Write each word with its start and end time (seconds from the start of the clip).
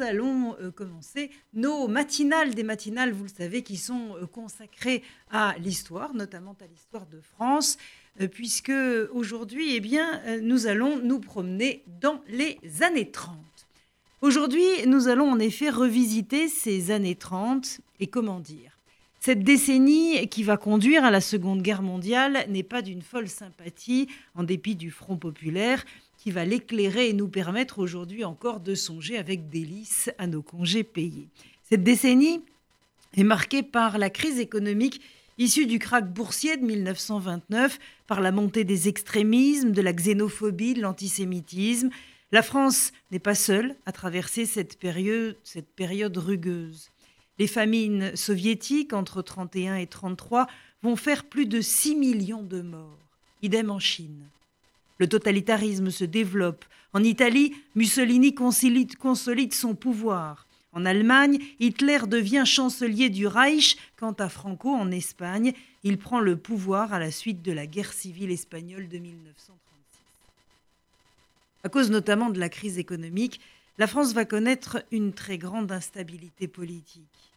allons 0.00 0.56
euh, 0.60 0.70
commencer 0.70 1.30
nos 1.54 1.88
matinales, 1.88 2.54
des 2.54 2.62
matinales, 2.62 3.12
vous 3.12 3.24
le 3.24 3.30
savez, 3.30 3.62
qui 3.62 3.76
sont 3.76 4.16
euh, 4.16 4.26
consacrées 4.26 5.02
à 5.30 5.54
l'histoire, 5.58 6.14
notamment 6.14 6.56
à 6.60 6.66
l'histoire 6.66 7.06
de 7.06 7.20
France, 7.20 7.78
euh, 8.20 8.28
puisque 8.28 8.72
aujourd'hui, 9.12 9.76
eh 9.76 9.80
bien, 9.80 10.22
nous 10.40 10.66
allons 10.66 10.98
nous 10.98 11.20
promener 11.20 11.84
dans 12.00 12.22
les 12.28 12.58
années 12.82 13.10
30. 13.10 13.36
Aujourd'hui, 14.22 14.66
nous 14.86 15.08
allons 15.08 15.30
en 15.30 15.38
effet 15.38 15.70
revisiter 15.70 16.48
ces 16.48 16.90
années 16.90 17.16
30 17.16 17.80
et 18.00 18.08
comment 18.08 18.40
dire? 18.40 18.79
Cette 19.22 19.44
décennie 19.44 20.26
qui 20.28 20.42
va 20.42 20.56
conduire 20.56 21.04
à 21.04 21.10
la 21.10 21.20
Seconde 21.20 21.60
Guerre 21.60 21.82
mondiale 21.82 22.46
n'est 22.48 22.62
pas 22.62 22.80
d'une 22.80 23.02
folle 23.02 23.28
sympathie, 23.28 24.08
en 24.34 24.44
dépit 24.44 24.76
du 24.76 24.90
Front 24.90 25.18
populaire, 25.18 25.84
qui 26.16 26.30
va 26.30 26.46
l'éclairer 26.46 27.10
et 27.10 27.12
nous 27.12 27.28
permettre 27.28 27.80
aujourd'hui 27.80 28.24
encore 28.24 28.60
de 28.60 28.74
songer 28.74 29.18
avec 29.18 29.50
délice 29.50 30.10
à 30.16 30.26
nos 30.26 30.40
congés 30.40 30.84
payés. 30.84 31.28
Cette 31.68 31.84
décennie 31.84 32.40
est 33.14 33.22
marquée 33.22 33.62
par 33.62 33.98
la 33.98 34.08
crise 34.08 34.38
économique 34.38 35.02
issue 35.36 35.66
du 35.66 35.78
krach 35.78 36.06
boursier 36.06 36.56
de 36.56 36.64
1929, 36.64 37.78
par 38.06 38.22
la 38.22 38.32
montée 38.32 38.64
des 38.64 38.88
extrémismes, 38.88 39.72
de 39.72 39.82
la 39.82 39.92
xénophobie, 39.92 40.72
de 40.72 40.80
l'antisémitisme. 40.80 41.90
La 42.32 42.42
France 42.42 42.92
n'est 43.10 43.18
pas 43.18 43.34
seule 43.34 43.76
à 43.84 43.92
traverser 43.92 44.46
cette 44.46 44.78
période, 44.78 45.36
cette 45.44 45.68
période 45.68 46.16
rugueuse. 46.16 46.90
Les 47.38 47.46
famines 47.46 48.14
soviétiques 48.16 48.92
entre 48.92 49.22
31 49.22 49.76
et 49.76 49.86
33 49.86 50.46
vont 50.82 50.96
faire 50.96 51.24
plus 51.24 51.46
de 51.46 51.60
6 51.60 51.96
millions 51.96 52.42
de 52.42 52.62
morts. 52.62 52.98
Idem 53.42 53.70
en 53.70 53.78
Chine. 53.78 54.26
Le 54.98 55.08
totalitarisme 55.08 55.90
se 55.90 56.04
développe. 56.04 56.64
En 56.92 57.02
Italie, 57.02 57.54
Mussolini 57.74 58.34
consolide, 58.34 59.54
son 59.54 59.74
pouvoir. 59.74 60.46
En 60.72 60.84
Allemagne, 60.84 61.38
Hitler 61.58 62.00
devient 62.06 62.44
chancelier 62.44 63.08
du 63.08 63.26
Reich. 63.26 63.78
Quant 63.96 64.12
à 64.12 64.28
Franco, 64.28 64.70
en 64.70 64.90
Espagne, 64.90 65.52
il 65.82 65.98
prend 65.98 66.20
le 66.20 66.36
pouvoir 66.36 66.92
à 66.92 66.98
la 66.98 67.10
suite 67.10 67.42
de 67.42 67.52
la 67.52 67.66
guerre 67.66 67.92
civile 67.92 68.30
espagnole 68.30 68.88
de 68.88 68.98
1936. 68.98 69.58
À 71.64 71.68
cause 71.68 71.90
notamment 71.90 72.28
de 72.28 72.38
la 72.38 72.50
crise 72.50 72.78
économique, 72.78 73.40
la 73.78 73.86
France 73.86 74.12
va 74.12 74.26
connaître 74.26 74.84
une 74.92 75.14
très 75.14 75.38
grande 75.38 75.72
instabilité 75.72 76.46
politique. 76.46 77.29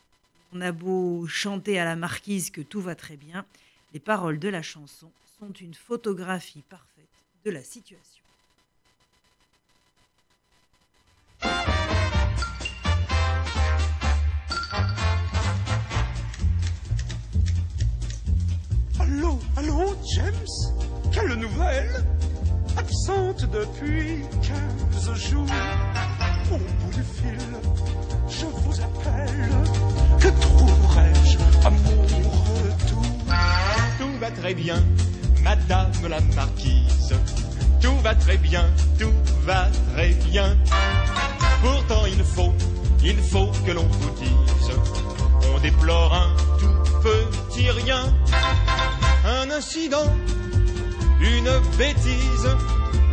On 0.56 0.62
a 0.62 0.72
beau 0.72 1.26
chanter 1.26 1.80
à 1.80 1.86
la 1.86 1.96
marquise 1.96 2.52
que 2.52 2.62
tout 2.62 2.80
va 2.80 2.94
très 2.94 3.18
bien, 3.18 3.44
les 3.92 4.00
paroles 4.00 4.38
de 4.38 4.50
la 4.50 4.62
chanson 4.62 5.10
sont 5.40 5.52
une 5.52 5.73
photographie 5.73 6.64
parfaite 6.70 7.08
de 7.44 7.50
la 7.50 7.64
situation. 7.64 8.23
Allô, 19.00 19.40
allô, 19.58 19.95
James? 20.16 20.45
Quelle 21.12 21.34
nouvelle? 21.34 22.06
Absente 22.78 23.45
depuis 23.45 24.22
15 24.94 25.16
jours. 25.16 25.48
Au 26.52 26.58
bout 26.58 26.94
du 26.94 27.04
fil, 27.04 27.42
très 34.44 34.53
bien 34.55 34.83
Madame 35.41 35.91
la 36.09 36.19
marquise. 36.36 37.16
Tout 37.80 37.97
va 38.03 38.13
très 38.13 38.36
bien, 38.36 38.66
tout 38.99 39.13
va 39.45 39.69
très 39.94 40.09
bien. 40.30 40.58
Pourtant 41.61 42.05
il 42.05 42.22
faut, 42.25 42.53
il 43.02 43.17
faut 43.31 43.49
que 43.66 43.71
l'on 43.71 43.88
vous 43.88 44.11
dise, 44.19 44.71
on 45.53 45.59
déplore 45.59 46.14
un 46.14 46.36
tout 46.59 47.02
petit 47.03 47.69
rien, 47.71 48.03
un 49.25 49.49
incident, 49.49 50.11
une 51.21 51.52
bêtise, 51.77 52.49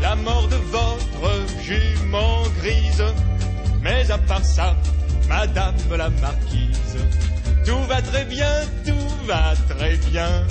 la 0.03 0.17
mort 0.17 0.49
de 0.49 0.57
votre 0.57 1.63
jument 1.63 2.43
grise. 2.59 3.05
Mais 3.83 4.11
à 4.11 4.19
part 4.19 4.45
ça, 4.45 4.77
Madame 5.29 5.77
la 5.97 6.11
marquise, 6.11 6.99
tout 7.65 7.83
va 7.89 8.03
très 8.03 8.25
bien, 8.25 8.53
tout 8.85 9.27
va 9.27 9.55
très 9.69 9.97
bien. 10.11 10.45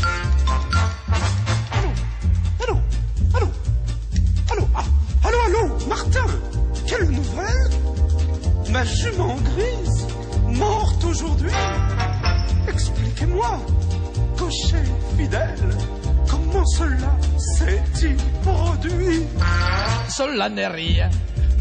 Cela 20.20 20.50
n'est 20.50 20.68
rien, 20.68 21.10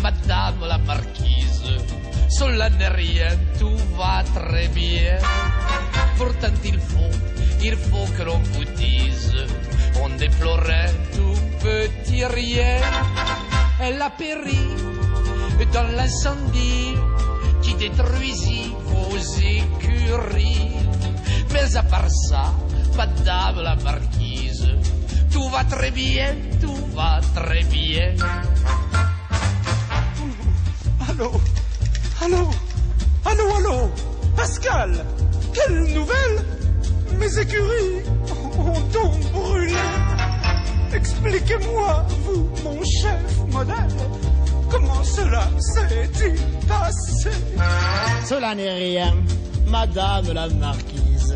madame 0.02 0.66
la 0.66 0.78
marquise. 0.78 1.62
Cela 2.28 2.68
n'est 2.70 2.88
rien, 2.88 3.30
tout 3.56 3.78
va 3.96 4.24
très 4.34 4.66
bien. 4.68 5.18
Pourtant 6.16 6.58
il 6.64 6.80
faut, 6.80 7.14
il 7.62 7.76
faut 7.76 8.06
que 8.16 8.22
l'on 8.24 8.40
vous 8.52 8.64
dise, 8.76 9.32
on 10.02 10.08
déplorait 10.16 10.90
tout 11.14 11.38
petit 11.62 12.24
rien 12.24 12.80
elle 13.80 14.02
a 14.02 14.10
péri 14.10 14.66
dans 15.72 15.96
l'incendie 15.96 16.94
qui 17.62 17.74
détruisit 17.74 18.74
vos 18.84 19.16
écuries. 19.38 20.76
Mais 21.52 21.76
à 21.76 21.82
part 21.84 22.10
ça, 22.10 22.52
madame 22.96 23.62
la 23.62 23.76
marquise, 23.76 24.68
tout 25.38 25.48
va 25.50 25.62
très 25.64 25.90
bien, 25.92 26.34
tout 26.60 26.84
va 26.96 27.20
très 27.32 27.62
bien. 27.64 28.12
Allô? 31.08 31.30
Allô? 32.24 32.50
Allô, 33.24 33.46
allô? 33.58 33.90
Pascal 34.36 35.04
Quelle 35.54 35.94
nouvelle? 35.94 36.38
Mes 37.20 37.38
écuries 37.38 38.02
ont 38.58 38.80
donc 38.92 39.20
brûlé 39.32 39.74
Expliquez-moi, 40.92 42.06
vous, 42.24 42.50
mon 42.64 42.82
chef 42.82 43.22
modèle, 43.52 43.96
comment 44.68 45.04
cela 45.04 45.48
s'est-il 45.58 46.36
passé? 46.66 47.30
Cela 48.24 48.54
n'est 48.56 48.72
rien, 48.72 49.14
madame 49.66 50.32
la 50.32 50.48
marquise. 50.48 51.34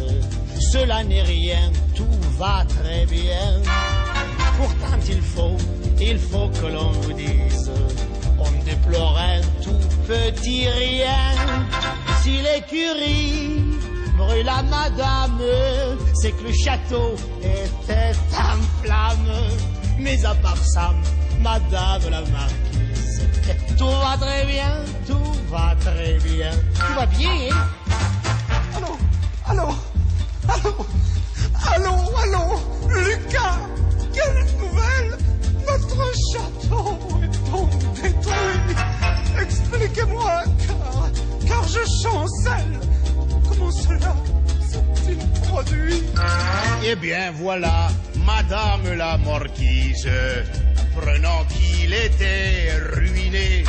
Cela 0.73 1.05
n'est 1.05 1.23
rien, 1.23 1.71
tout 1.95 2.19
va 2.39 2.65
très 2.67 3.05
bien. 3.07 3.63
Pourtant 4.59 4.99
il 5.09 5.21
faut, 5.23 5.57
il 6.01 6.19
faut 6.19 6.49
que 6.49 6.67
l'on 6.67 6.93
vous 6.93 7.13
dise, 7.13 7.71
on 8.39 8.65
déplore 8.65 9.19
tout 9.63 9.81
petit 10.07 10.69
rien. 10.69 11.35
Si 12.23 12.39
l'écurie 12.43 13.61
brûle 14.17 14.53
madame, 14.71 15.41
c'est 16.15 16.33
que 16.33 16.45
le 16.45 16.53
château 16.53 17.15
était 17.41 18.13
en 18.33 18.61
flamme. 18.83 19.33
Mais 19.99 20.25
à 20.25 20.35
part 20.35 20.57
ça, 20.57 20.93
madame 21.41 22.11
la 22.11 22.21
marquise, 22.21 23.23
tout 23.77 23.87
va 23.87 24.17
très 24.19 24.45
bien, 24.47 24.85
tout 25.07 25.33
va 25.51 25.75
très 25.81 26.19
bien. 26.19 26.53
Tout 26.75 26.95
va 26.95 27.07
bien, 27.07 27.31
hein? 27.51 27.69
Allô, 28.77 28.97
allô, 29.47 29.69
allô, 30.49 30.87
allô, 31.73 31.95
allô, 32.23 32.45
Lucas, 32.89 33.59
quelle 34.13 34.45
nouvelle 34.59 35.19
Notre 35.67 36.13
château 36.33 36.99
est 37.23 37.51
donc 37.51 37.71
détruit. 37.95 38.77
Expliquez-moi, 39.41 40.43
car, 40.67 41.11
car 41.47 41.69
je 41.69 41.85
chancelle. 42.03 42.81
Comment 43.49 43.71
cela 43.71 44.15
s'est-il 44.69 45.19
produit? 45.49 46.03
Eh 46.85 46.97
bien 46.97 47.33
voilà, 47.33 47.89
Madame 48.25 48.95
la 48.97 49.17
Marquise, 49.19 50.09
prenant 50.97 51.45
qu'il 51.49 51.93
était 51.93 52.73
ruiné. 52.95 53.65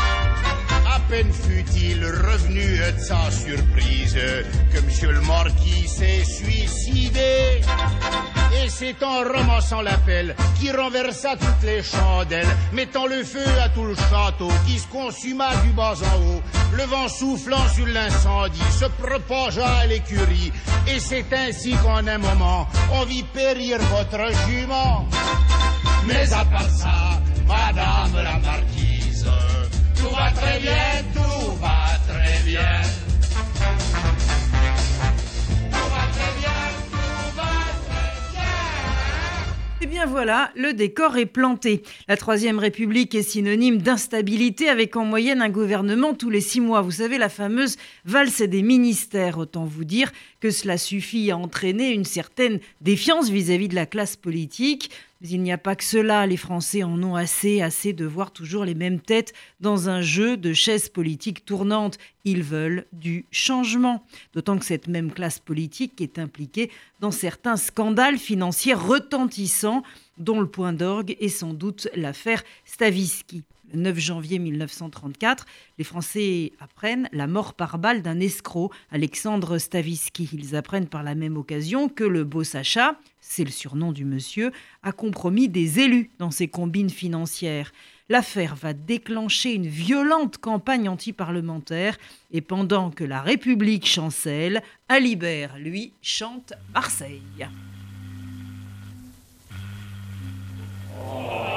À 0.86 1.00
peine 1.10 1.32
fut-il 1.32 2.06
revenu 2.06 2.78
de 2.78 3.00
sa 3.00 3.32
surprise 3.32 4.18
que 4.72 4.80
Monsieur 4.82 5.12
le 5.12 5.22
Marquis 5.22 5.88
s'est 5.88 6.24
suicidé. 6.24 7.62
Et 8.62 8.70
c'est 8.70 9.02
en 9.04 9.24
ramassant 9.24 9.82
la 9.82 9.98
pelle 9.98 10.36
qui 10.60 10.72
renversa 10.72 11.36
toutes 11.36 11.64
les 11.64 11.82
chandelles, 11.82 12.48
mettant 12.72 13.06
le 13.08 13.24
feu 13.24 13.46
à 13.64 13.70
tout 13.70 13.86
le 13.86 13.96
château 13.96 14.50
qui 14.68 14.80
se 14.80 14.88
consuma 14.88 15.56
du 15.64 15.70
bas 15.70 15.96
en 16.02 16.18
haut. 16.22 16.42
Le 16.74 16.84
vent 16.84 17.08
soufflant 17.08 17.68
sur 17.70 17.88
l'incendie 17.88 18.60
se 18.80 18.86
propagea 18.86 19.68
à 19.68 19.86
l'écurie. 19.86 20.52
Et 20.88 21.00
c'est 21.00 21.26
ainsi 21.34 21.76
qu'en 21.84 22.06
un 22.06 22.18
moment, 22.18 22.68
on 22.94 23.06
vit 23.06 23.24
périr 23.24 23.80
votre 23.80 24.32
jument. 24.48 25.08
Mais 26.08 26.32
à 26.34 26.46
part 26.46 26.70
ça, 26.70 27.22
Madame 27.48 28.24
la 28.24 28.38
Marquise, 28.40 29.26
tout 29.96 30.16
va 30.16 30.32
très 30.32 30.60
bien, 30.60 31.04
tout 31.14 31.52
va 31.62 31.98
très 32.08 33.03
voilà, 40.08 40.52
le 40.56 40.74
décor 40.74 41.18
est 41.18 41.26
planté. 41.26 41.84
La 42.08 42.18
Troisième 42.18 42.60
République 42.60 43.16
est 43.16 43.24
synonyme 43.24 43.80
d'instabilité 43.80 44.70
avec 44.70 44.96
en 44.96 45.06
moyenne 45.06 45.42
un 45.42 45.50
gouvernement 45.50 46.14
tous 46.14 46.30
les 46.30 46.42
six 46.42 46.62
mois. 46.62 46.82
Vous 46.82 46.92
savez, 46.92 47.18
la 47.18 47.30
fameuse 47.30 47.78
valse 48.06 48.42
des 48.42 48.62
ministères. 48.62 49.38
Autant 49.38 49.66
vous 49.66 49.84
dire 49.84 50.12
que 50.40 50.52
cela 50.52 50.78
suffit 50.78 51.32
à 51.32 51.38
entraîner 51.38 51.92
une 51.92 52.06
certaine 52.06 52.60
défiance 52.82 53.30
vis-à-vis 53.30 53.68
de 53.68 53.76
la 53.76 53.86
classe 53.86 54.16
politique. 54.16 54.90
Mais 55.24 55.30
il 55.30 55.42
n'y 55.42 55.54
a 55.54 55.58
pas 55.58 55.78
que 55.78 55.86
cela. 55.86 56.28
Les 56.28 56.36
Français 56.36 56.84
en 56.84 57.02
ont 57.02 57.16
assez, 57.16 57.62
assez 57.62 57.94
de 57.94 58.06
voir 58.06 58.32
toujours 58.32 58.66
les 58.66 58.76
mêmes 58.76 59.00
têtes 59.00 59.34
dans 59.62 59.88
un 59.88 60.02
jeu 60.02 60.36
de 60.36 60.52
chaises 60.52 60.90
politiques 60.90 61.46
tournantes. 61.46 61.98
Ils 62.26 62.44
veulent 62.44 62.86
du 62.92 63.26
changement. 63.32 64.06
D'autant 64.34 64.58
que 64.58 64.66
cette 64.66 64.90
même 64.90 65.14
classe 65.14 65.40
politique 65.40 66.02
est 66.02 66.20
impliquée 66.20 66.70
dans 67.00 67.12
certains 67.12 67.56
scandales 67.56 68.18
financiers 68.18 68.74
retentissants, 68.74 69.84
dont 70.18 70.42
le 70.42 70.48
point 70.48 70.74
d'orgue 70.74 71.16
est 71.22 71.30
sans 71.30 71.54
doute 71.54 71.88
l'affaire 71.96 72.44
Stavisky. 72.66 73.44
Le 73.72 73.80
9 73.80 73.98
janvier 73.98 74.40
1934, 74.40 75.46
les 75.78 75.84
Français 75.86 76.52
apprennent 76.60 77.08
la 77.14 77.28
mort 77.28 77.54
par 77.54 77.80
balle 77.80 78.02
d'un 78.02 78.20
escroc, 78.20 78.72
Alexandre 78.92 79.58
Stavisky. 79.58 80.30
Ils 80.34 80.56
apprennent 80.58 80.88
par 80.88 81.02
la 81.02 81.16
même 81.16 81.38
occasion 81.38 81.88
que 81.88 82.04
le 82.04 82.26
beau 82.26 82.44
Sacha, 82.44 83.00
c'est 83.34 83.44
le 83.44 83.52
surnom 83.52 83.92
du 83.92 84.06
monsieur, 84.06 84.52
a 84.84 84.92
compromis 84.92 85.50
des 85.50 85.80
élus 85.80 86.12
dans 86.20 86.30
ses 86.30 86.48
combines 86.48 86.92
financières. 86.92 87.72
L'affaire 88.10 88.56
va 88.56 88.74
déclencher 88.74 89.54
une 89.54 89.66
violente 89.66 90.38
campagne 90.38 90.88
anti-parlementaire 90.88 91.98
et 92.32 92.42
pendant 92.42 92.92
que 92.92 93.04
la 93.04 93.22
République 93.22 93.88
chancelle, 93.88 94.62
Alibert, 94.88 95.58
lui, 95.58 95.94
chante 96.04 96.54
Marseille. 96.74 97.22
Tidi, 101.00 101.53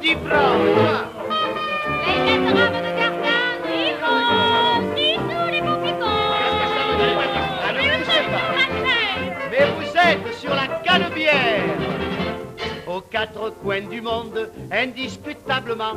di 0.00 0.16
Francia. 0.24 1.10
Quatre 13.10 13.50
coins 13.62 13.88
du 13.88 14.00
monde, 14.00 14.50
indiscutablement, 14.70 15.94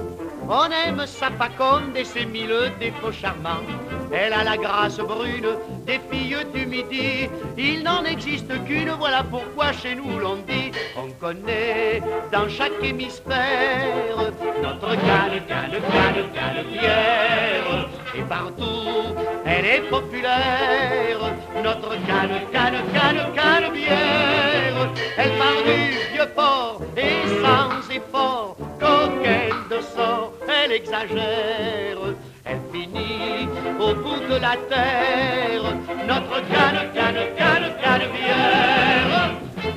on 0.50 0.65
aime 0.86 1.06
sa 1.06 1.30
faconde 1.31 1.95
et 1.95 2.06
ses 2.06 2.25
mille 2.25 2.71
défauts 2.80 3.12
charmants. 3.12 3.63
Elle 4.12 4.33
a 4.33 4.44
la 4.44 4.57
grâce 4.57 4.98
brune 4.98 5.50
des 5.86 6.00
filles 6.10 6.45
du 6.54 6.65
midi. 6.65 7.30
Il 7.57 7.83
n'en 7.83 8.04
existe 8.04 8.51
qu'une, 8.65 8.92
voilà 8.92 9.24
pourquoi 9.24 9.71
chez 9.71 9.95
nous 9.95 10.19
l'on 10.19 10.38
dit. 10.38 10.71
On 10.98 11.10
connaît 11.19 12.01
dans 12.31 12.50
chaque 12.50 12.83
hémisphère 12.83 14.31
notre 14.62 14.89
canne, 14.89 15.42
canne, 15.48 15.80
canne, 15.92 16.31
canne 16.33 16.65
bière. 16.71 17.89
Et 18.15 18.21
partout, 18.21 19.15
elle 19.45 19.65
est 19.65 19.89
populaire. 19.89 21.19
Notre 21.63 21.89
canne, 22.07 22.42
canne, 22.51 22.81
canne, 22.94 23.33
canne 23.36 23.74
bière. 23.74 24.89
Elle 25.18 25.31
part 25.38 25.63
du 25.65 26.13
vieux 26.13 26.30
port 26.36 26.81
sans 27.41 27.89
effort, 27.94 28.55
coquette 28.79 29.69
de 29.69 29.81
sort, 29.95 30.33
elle 30.47 30.71
exagère. 30.71 32.00
Elle 32.45 32.59
finit 32.73 33.47
au 33.79 33.94
bout 33.95 34.19
de 34.29 34.35
la 34.35 34.55
terre. 34.69 35.63
Notre 36.07 36.38
canne, 36.51 36.91
canne, 36.94 37.23
canne, 37.38 37.73
canne. 37.81 38.03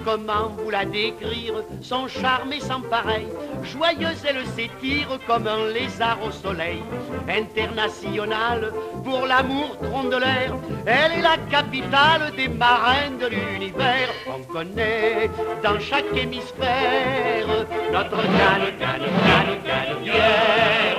Comment 0.07 0.55
vous 0.57 0.71
la 0.71 0.85
décrire 0.85 1.65
Son 1.81 2.07
charme 2.07 2.53
est 2.53 2.61
sans 2.61 2.81
pareil. 2.81 3.27
Joyeuse, 3.65 4.25
elle 4.25 4.47
s'étire 4.47 5.19
comme 5.27 5.49
un 5.49 5.67
lézard 5.73 6.19
au 6.25 6.31
soleil. 6.31 6.81
Internationale, 7.29 8.73
pour 9.03 9.27
l'amour 9.27 9.77
tronc 9.83 10.05
de 10.05 10.17
l'air. 10.17 10.57
Elle 10.87 11.19
est 11.19 11.23
la 11.23 11.39
capitale 11.51 12.33
des 12.37 12.47
marins 12.47 13.19
de 13.21 13.27
l'univers. 13.27 14.11
On 14.29 14.45
connaît 14.45 15.29
dans 15.65 15.81
chaque 15.81 16.17
hémisphère 16.17 17.49
notre 17.93 18.23
canne, 18.23 18.79
canne, 18.79 19.11
canne. 19.27 20.96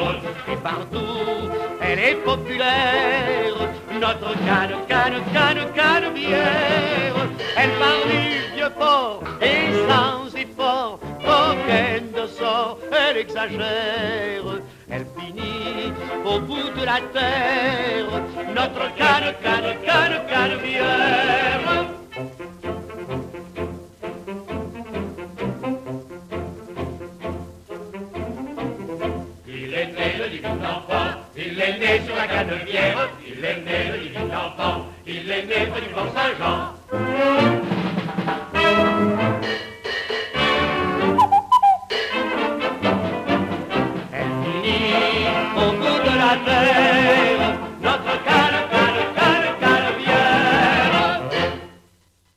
Et 0.51 0.55
partout, 0.57 1.49
elle 1.81 1.99
est 1.99 2.15
populaire. 2.15 3.55
Notre 3.99 4.33
canne, 4.45 4.75
canne, 4.87 5.21
canne, 5.33 5.73
canne 5.73 6.13
bière. 6.13 7.15
Elle 7.55 7.71
parle 7.71 8.03
du 8.09 8.55
vieux 8.55 8.69
port 8.77 9.23
et 9.41 9.73
sans 9.89 10.35
effort, 10.37 10.99
coquine 11.19 12.11
de 12.11 12.27
sort, 12.27 12.77
elle 12.91 13.17
exagère. 13.17 14.43
Elle 14.89 15.05
finit 15.17 15.91
au 16.23 16.39
bout 16.39 16.69
de 16.79 16.85
la 16.85 16.99
terre. 17.13 18.21
Notre 18.55 18.95
canne, 18.95 19.33
canne, 19.43 19.75
canne, 19.85 20.21
canne 20.29 20.57
bière. 20.61 21.96
Il 31.87 32.03
le 32.43 32.65
il 35.05 35.25
du 35.25 35.93
Saint-Jean. 36.13 36.73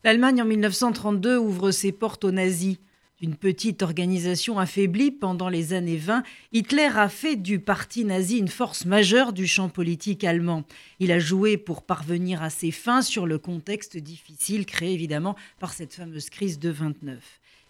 L'Allemagne 0.03 0.43
en 0.43 0.45
1932 0.45 1.37
ouvre 1.39 1.71
ses 1.71 1.93
portes 1.93 2.25
aux 2.25 2.31
nazis. 2.33 2.79
D'une 3.21 3.37
petite 3.37 3.83
organisation 3.83 4.59
affaiblie 4.59 5.11
pendant 5.11 5.51
les 5.51 5.75
années 5.75 5.99
20, 5.99 6.23
Hitler 6.53 6.89
a 6.95 7.11
fait 7.11 7.37
du 7.37 7.59
parti 7.59 8.07
nazi 8.07 8.39
une 8.39 8.49
force 8.49 8.87
majeure 8.87 9.35
du 9.35 9.47
champ 9.47 9.69
politique 9.69 10.25
allemand. 10.25 10.65
Il 11.01 11.13
a 11.13 11.19
joué 11.19 11.59
pour 11.59 11.83
parvenir 11.83 12.43
à 12.43 12.49
ses 12.49 12.71
fins 12.71 13.03
sur 13.03 13.27
le 13.27 13.37
contexte 13.37 13.99
difficile 13.99 14.65
créé 14.65 14.95
évidemment 14.95 15.37
par 15.59 15.75
cette 15.75 15.93
fameuse 15.93 16.31
crise 16.31 16.59
de 16.59 16.71
29. 16.71 17.19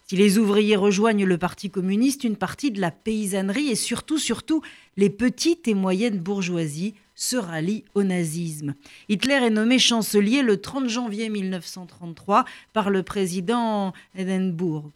Si 0.07 0.15
les 0.15 0.37
ouvriers 0.37 0.77
rejoignent 0.77 1.25
le 1.25 1.37
Parti 1.37 1.69
communiste, 1.69 2.23
une 2.23 2.37
partie 2.37 2.71
de 2.71 2.79
la 2.79 2.91
paysannerie 2.91 3.67
et 3.67 3.75
surtout, 3.75 4.19
surtout, 4.19 4.61
les 4.95 5.09
petites 5.09 5.67
et 5.67 5.73
moyennes 5.73 6.19
bourgeoisies 6.19 6.93
se 7.13 7.35
rallient 7.35 7.83
au 7.93 8.03
nazisme. 8.03 8.73
Hitler 9.09 9.33
est 9.33 9.49
nommé 9.49 9.79
chancelier 9.79 10.43
le 10.43 10.61
30 10.61 10.87
janvier 10.87 11.27
1933 11.27 12.45
par 12.71 12.89
le 12.89 13.03
président 13.03 13.91
Hindenburg. 14.17 14.91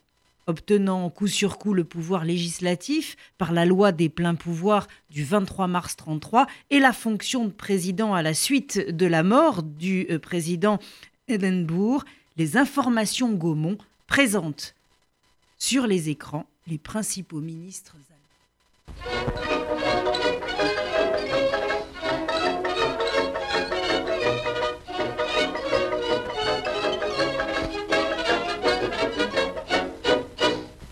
Obtenant 0.48 1.10
coup 1.10 1.28
sur 1.28 1.58
coup 1.58 1.74
le 1.74 1.84
pouvoir 1.84 2.24
législatif 2.24 3.18
par 3.38 3.52
la 3.52 3.66
loi 3.66 3.92
des 3.92 4.10
pleins 4.10 4.36
pouvoirs 4.36 4.88
du 5.10 5.24
23 5.24 5.68
mars 5.68 5.96
33 5.96 6.46
et 6.70 6.80
la 6.80 6.94
fonction 6.94 7.46
de 7.46 7.52
président 7.52 8.14
à 8.14 8.22
la 8.22 8.34
suite 8.34 8.78
de 8.78 9.06
la 9.08 9.24
mort 9.24 9.64
du 9.64 10.06
euh, 10.12 10.20
président 10.20 10.80
Hindenburg, 11.30 12.04
les 12.38 12.58
informations 12.58 13.34
Gaumont 13.34 13.78
présentent 14.08 14.76
sur 15.58 15.88
les 15.88 16.10
écrans 16.10 16.46
les 16.68 16.78
principaux 16.78 17.42
ministres 17.42 17.96
allemands. 19.06 20.15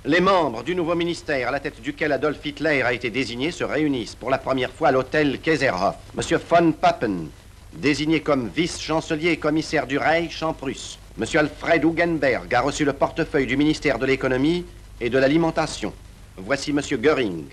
Les 0.06 0.20
membres 0.20 0.64
du 0.64 0.76
nouveau 0.76 0.96
ministère 0.96 1.48
à 1.48 1.52
la 1.52 1.62
tête 1.62 1.82
duquel 1.82 2.12
Adolf 2.12 2.46
Hitler 2.46 2.82
a 2.82 2.92
été 2.92 3.10
désigné 3.10 3.52
se 3.52 3.64
réunissent 3.64 4.16
pour 4.16 4.30
la 4.30 4.38
première 4.38 4.70
fois 4.70 4.90
à 4.90 4.92
l'hôtel 4.92 5.40
Kaiserhof. 5.40 5.96
Monsieur 6.14 6.42
von 6.50 6.74
Papen, 6.74 7.30
désigné 7.72 8.20
comme 8.20 8.50
vice-chancelier 8.54 9.30
et 9.30 9.38
commissaire 9.38 9.88
du 9.88 9.98
Reich 9.98 10.44
en 10.44 10.52
Prusse. 10.52 11.00
Monsieur 11.18 11.40
Alfred 11.40 11.86
Hugenberg 11.86 12.54
a 12.54 12.60
reçu 12.60 12.84
le 12.84 12.92
portefeuille 12.92 13.48
du 13.48 13.56
ministère 13.56 13.98
de 13.98 14.06
l'économie 14.06 14.66
et 15.00 15.10
de 15.10 15.18
l'alimentation. 15.18 15.94
Voici 16.36 16.74
Monsieur 16.74 16.98
Göring, 16.98 17.46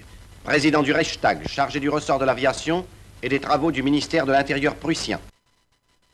président 0.43 0.83
du 0.83 0.91
Reichstag, 0.91 1.47
chargé 1.47 1.79
du 1.79 1.89
ressort 1.89 2.19
de 2.19 2.25
l'aviation 2.25 2.85
et 3.23 3.29
des 3.29 3.39
travaux 3.39 3.71
du 3.71 3.85
ministère 3.85 4.27
de 4.27 4.33
l'Intérieur 4.33 4.75
prussien. 4.75 5.21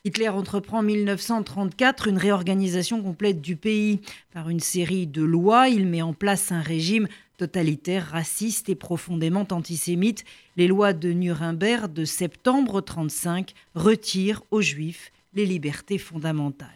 Hitler 0.07 0.29
entreprend 0.29 0.79
en 0.79 0.83
1934 0.83 2.07
une 2.07 2.17
réorganisation 2.17 3.03
complète 3.03 3.41
du 3.41 3.57
pays. 3.57 3.99
Par 4.31 4.47
une 4.47 4.61
série 4.61 5.05
de 5.05 5.21
lois, 5.21 5.67
il 5.67 5.85
met 5.85 6.01
en 6.01 6.13
place 6.13 6.53
un 6.53 6.61
régime 6.61 7.09
totalitaire, 7.37 8.07
raciste 8.07 8.69
et 8.69 8.75
profondément 8.75 9.45
antisémite. 9.51 10.23
Les 10.55 10.67
lois 10.67 10.93
de 10.93 11.11
Nuremberg 11.11 11.91
de 11.91 12.05
septembre 12.05 12.75
1935 12.75 13.53
retirent 13.75 14.43
aux 14.49 14.61
Juifs 14.61 15.11
les 15.33 15.45
libertés 15.45 15.97
fondamentales. 15.97 16.69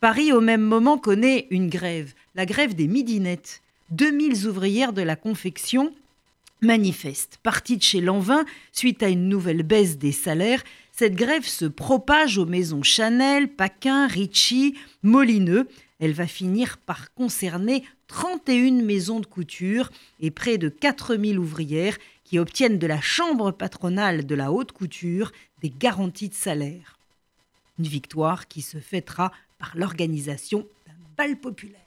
Paris, 0.00 0.32
au 0.32 0.40
même 0.40 0.62
moment, 0.62 0.98
connaît 0.98 1.46
une 1.50 1.68
grève, 1.68 2.12
la 2.34 2.44
grève 2.44 2.74
des 2.74 2.88
midinettes. 2.88 3.62
2000 3.90 4.48
ouvrières 4.48 4.92
de 4.92 5.02
la 5.02 5.14
confection 5.14 5.94
manifestent. 6.60 7.38
Partie 7.44 7.76
de 7.76 7.82
chez 7.82 8.00
Lanvin, 8.00 8.44
suite 8.72 9.04
à 9.04 9.08
une 9.10 9.28
nouvelle 9.28 9.62
baisse 9.62 9.96
des 9.96 10.12
salaires, 10.12 10.64
cette 10.96 11.16
grève 11.16 11.44
se 11.44 11.64
propage 11.64 12.38
aux 12.38 12.46
maisons 12.46 12.84
Chanel, 12.84 13.48
Paquin, 13.48 14.06
Ricci, 14.06 14.76
Molineux. 15.02 15.68
Elle 15.98 16.12
va 16.12 16.28
finir 16.28 16.78
par 16.78 17.12
concerner 17.14 17.82
31 18.06 18.84
maisons 18.84 19.18
de 19.18 19.26
couture 19.26 19.90
et 20.20 20.30
près 20.30 20.56
de 20.56 20.68
4000 20.68 21.40
ouvrières 21.40 21.98
qui 22.22 22.38
obtiennent 22.38 22.78
de 22.78 22.86
la 22.86 23.00
Chambre 23.00 23.50
patronale 23.50 24.24
de 24.24 24.34
la 24.36 24.52
haute 24.52 24.70
couture 24.70 25.32
des 25.62 25.70
garanties 25.76 26.28
de 26.28 26.34
salaire. 26.34 26.96
Une 27.80 27.88
victoire 27.88 28.46
qui 28.46 28.62
se 28.62 28.78
fêtera 28.78 29.32
par 29.58 29.72
l'organisation 29.74 30.64
d'un 30.86 30.92
bal 31.16 31.36
populaire. 31.36 31.80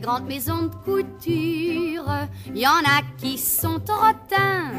Grandes 0.00 0.26
maisons 0.26 0.62
de 0.62 0.74
couture, 0.84 2.10
y 2.54 2.66
en 2.66 2.82
a 2.84 3.02
qui 3.18 3.38
sont 3.38 3.80
rotins 3.86 4.72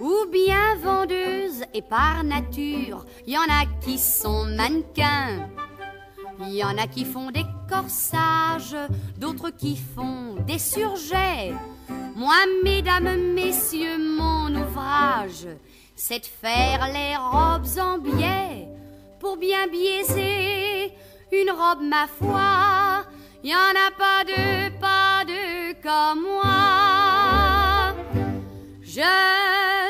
ou 0.00 0.26
bien 0.32 0.76
vendeuses 0.82 1.64
et 1.72 1.82
par 1.82 2.24
nature, 2.24 3.04
y 3.26 3.36
en 3.36 3.42
a 3.42 3.64
qui 3.80 3.98
sont 3.98 4.44
mannequins. 4.44 5.48
Y 6.40 6.64
en 6.64 6.76
a 6.76 6.86
qui 6.88 7.04
font 7.04 7.30
des 7.30 7.46
corsages, 7.68 8.76
d'autres 9.16 9.50
qui 9.50 9.76
font 9.76 10.34
des 10.46 10.58
surjets. 10.58 11.52
Moi, 12.16 12.34
mesdames, 12.64 13.32
messieurs, 13.34 13.98
mon 13.98 14.52
ouvrage, 14.54 15.46
c'est 15.94 16.18
de 16.18 16.26
faire 16.26 16.88
les 16.92 17.16
robes 17.16 17.78
en 17.78 17.98
biais 17.98 18.68
pour 19.20 19.36
bien 19.36 19.68
biaiser 19.68 20.92
une 21.30 21.50
robe, 21.50 21.82
ma 21.82 22.06
foi. 22.06 22.71
Y 23.44 23.52
en 23.52 23.74
a 23.74 23.90
pas 23.98 24.22
deux, 24.24 24.70
pas 24.80 25.24
deux 25.26 25.74
comme 25.82 26.22
moi. 26.22 27.92
Je 28.80 29.02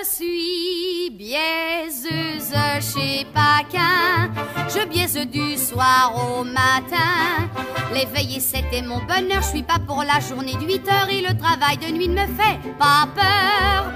suis 0.04 1.10
biaiseuse 1.10 2.54
chez 2.80 3.26
Paquin. 3.26 4.30
Je 4.70 4.86
biaise 4.86 5.18
du 5.30 5.58
soir 5.58 6.14
au 6.14 6.44
matin. 6.44 7.50
L'éveil 7.92 8.40
c'était 8.40 8.80
mon 8.80 9.00
bonheur. 9.00 9.42
Je 9.42 9.48
suis 9.48 9.62
pas 9.62 9.78
pour 9.86 10.02
la 10.02 10.18
journée 10.20 10.54
de 10.54 10.66
8 10.66 10.88
heures 10.88 11.10
et 11.10 11.20
le 11.20 11.36
travail 11.36 11.76
de 11.76 11.92
nuit 11.92 12.08
ne 12.08 12.22
me 12.22 12.26
fait 12.26 12.58
pas 12.78 13.06
peur. 13.14 13.92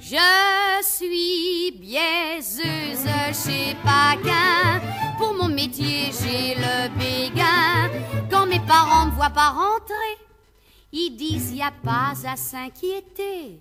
Je 0.00 0.82
suis 0.82 1.72
biaiseuse 1.78 3.06
chez 3.32 3.76
Paquin. 3.84 5.03
Métier, 5.54 6.10
j'ai 6.10 6.56
le 6.56 6.88
béguin. 6.98 7.88
Quand 8.28 8.44
mes 8.44 8.58
parents 8.58 9.06
me 9.06 9.12
voient 9.12 9.30
pas 9.30 9.50
rentrer, 9.50 10.18
ils 10.92 11.14
disent 11.16 11.52
y 11.52 11.62
a 11.62 11.70
pas 11.70 12.12
à 12.28 12.34
s'inquiéter. 12.34 13.60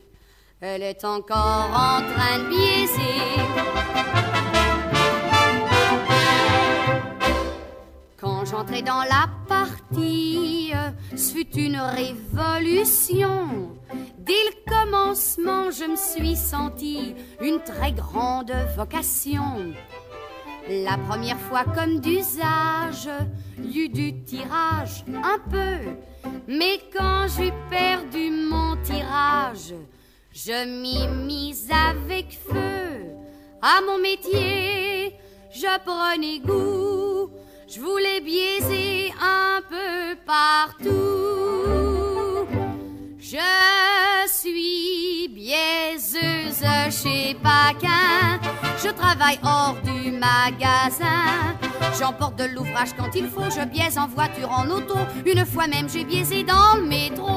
Elle 0.59 0.81
est 0.81 1.05
encore 1.05 1.69
en 1.69 2.01
train 2.01 2.39
de 2.39 2.49
biaiser. 2.49 3.21
Quand 8.19 8.45
j'entrais 8.45 8.81
dans 8.81 9.03
la 9.03 9.29
partie, 9.47 10.71
ce 11.15 11.31
fut 11.33 11.55
une 11.55 11.77
révolution. 11.77 13.69
Dès 14.17 14.33
le 14.33 14.55
commencement, 14.67 15.69
je 15.69 15.85
me 15.85 15.95
suis 15.95 16.35
sentie 16.35 17.13
une 17.39 17.59
très 17.59 17.91
grande 17.91 18.51
vocation. 18.75 19.73
La 20.69 20.97
première 20.97 21.39
fois 21.39 21.65
comme 21.65 21.99
d'usage, 21.99 23.09
y 23.61 23.79
eut 23.79 23.89
du 23.89 24.23
tirage 24.23 25.03
un 25.09 25.37
peu. 25.49 26.29
Mais 26.47 26.79
quand 26.95 27.27
j'eus 27.27 27.51
perdu 27.69 28.31
mon 28.31 28.77
tirage, 28.81 29.73
je 30.31 30.65
m'y 30.65 31.07
mis 31.25 31.67
avec 31.69 32.39
feu. 32.47 33.03
À 33.61 33.81
mon 33.85 33.97
métier, 33.97 35.15
je 35.51 35.79
prenais 35.85 36.39
goût. 36.39 37.29
Je 37.67 37.79
voulais 37.81 38.21
biaiser 38.21 39.11
un 39.21 39.61
peu 39.69 40.15
partout. 40.25 40.93
Je 43.19 44.27
suis 44.27 45.02
biaiseuse 45.33 46.63
chez 46.91 47.35
Paquin. 47.41 48.39
Je 48.83 48.89
travaille 48.89 49.39
hors 49.43 49.77
du 49.83 50.11
magasin. 50.11 51.55
J'emporte 51.99 52.37
de 52.37 52.45
l'ouvrage 52.45 52.93
quand 52.97 53.09
il 53.15 53.27
faut. 53.27 53.49
Je 53.49 53.65
biaise 53.65 53.97
en 53.97 54.07
voiture, 54.07 54.51
en 54.51 54.69
auto. 54.69 54.95
Une 55.25 55.45
fois 55.45 55.67
même, 55.67 55.89
j'ai 55.89 56.03
biaisé 56.03 56.43
dans 56.43 56.75
le 56.75 56.85
métro. 56.85 57.27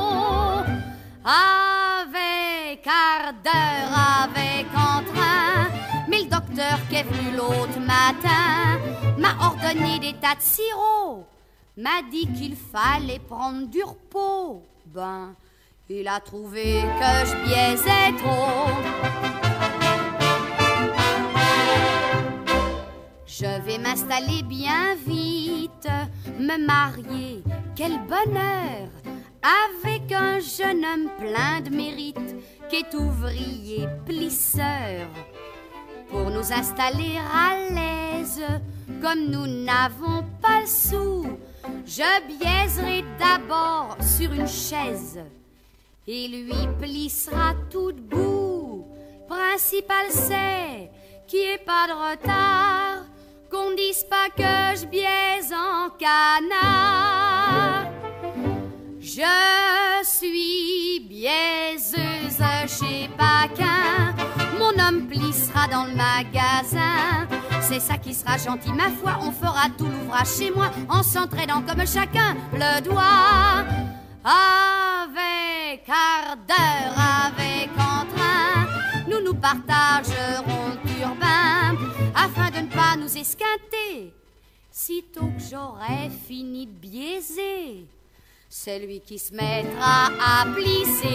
Avec 1.24 2.82
quart 2.82 3.32
d'heure, 3.42 3.92
avec 4.24 4.66
entrain. 4.74 5.68
Mais 6.08 6.22
le 6.22 6.28
docteur 6.28 6.78
qui 6.88 6.96
est 6.96 7.02
venu 7.02 7.36
l'autre 7.36 7.80
matin 7.80 8.78
m'a 9.18 9.46
ordonné 9.46 9.98
des 9.98 10.12
tas 10.14 10.34
de 10.34 10.42
sirop. 10.42 11.26
M'a 11.78 12.02
dit 12.10 12.28
qu'il 12.32 12.56
fallait 12.56 13.18
prendre 13.18 13.66
du 13.66 13.82
repos. 13.82 14.62
Ben, 14.86 15.34
il 15.88 16.08
a 16.08 16.20
trouvé 16.20 16.82
que 16.98 17.28
je 17.28 17.46
biaisais 17.46 18.16
trop. 18.18 18.70
Je 23.26 23.60
vais 23.62 23.78
m'installer 23.78 24.42
bien 24.42 24.96
vite, 25.06 25.88
me 26.38 26.66
marier, 26.66 27.42
quel 27.76 27.98
bonheur, 28.08 28.88
avec 29.74 30.10
un 30.10 30.40
jeune 30.40 30.84
homme 30.84 31.10
plein 31.18 31.60
de 31.60 31.70
mérite, 31.70 32.34
qui 32.68 32.76
est 32.76 32.94
ouvrier 32.94 33.86
plisseur. 34.06 35.06
Pour 36.08 36.30
nous 36.30 36.52
installer 36.52 37.18
à 37.32 37.56
l'aise, 37.70 38.42
comme 39.02 39.26
nous 39.26 39.46
n'avons 39.46 40.24
pas 40.40 40.62
le 40.62 40.66
sou, 40.66 41.26
je 41.84 42.38
biaiserai 42.38 43.04
d'abord 43.18 43.96
sur 44.00 44.32
une 44.32 44.48
chaise 44.48 45.20
et 46.08 46.28
lui 46.28 46.68
plissera 46.78 47.54
tout 47.70 47.92
debout. 47.92 48.86
Principal 49.28 50.06
c'est 50.10 50.90
qu'il 51.26 51.40
n'y 51.40 51.46
ait 51.46 51.58
pas 51.58 51.88
de 51.88 51.92
retard, 51.92 53.04
qu'on 53.50 53.74
dise 53.74 54.04
pas 54.04 54.28
que 54.36 54.78
je 54.80 54.86
biaise 54.86 55.52
en 55.52 55.90
canard. 55.98 57.90
Je 59.00 60.04
suis 60.04 61.00
biaiseuse 61.08 62.42
chez 62.68 63.08
Paquin, 63.16 64.14
mon 64.58 64.78
homme 64.78 65.06
plissera 65.08 65.66
dans 65.68 65.84
le 65.84 65.94
magasin. 65.94 67.26
C'est 67.62 67.80
ça 67.80 67.98
qui 67.98 68.14
sera 68.14 68.38
gentil, 68.38 68.72
ma 68.72 68.90
foi, 68.90 69.18
on 69.22 69.32
fera 69.32 69.68
tout 69.76 69.86
l'ouvrage 69.86 70.36
chez 70.38 70.50
moi 70.52 70.70
en 70.88 71.02
s'entraînant 71.02 71.62
comme 71.62 71.84
chacun 71.86 72.36
le 72.52 72.80
doit. 72.82 73.95
Avec 74.28 75.84
quart 75.84 76.36
d'heure, 76.48 76.98
avec 77.26 77.70
entrain, 77.78 78.66
nous 79.08 79.22
nous 79.22 79.34
partagerons 79.34 80.70
le 80.70 80.98
turbin 80.98 81.76
afin 82.12 82.50
de 82.50 82.66
ne 82.66 82.68
pas 82.72 82.96
nous 82.96 83.16
esquinter. 83.16 84.12
Sitôt 84.68 85.26
que 85.26 85.42
j'aurai 85.48 86.10
fini 86.26 86.66
de 86.66 86.72
biaiser, 86.72 87.86
c'est 88.48 88.80
lui 88.80 89.00
qui 89.00 89.20
se 89.20 89.32
mettra 89.32 90.06
à 90.20 90.46
plisser. 90.52 91.06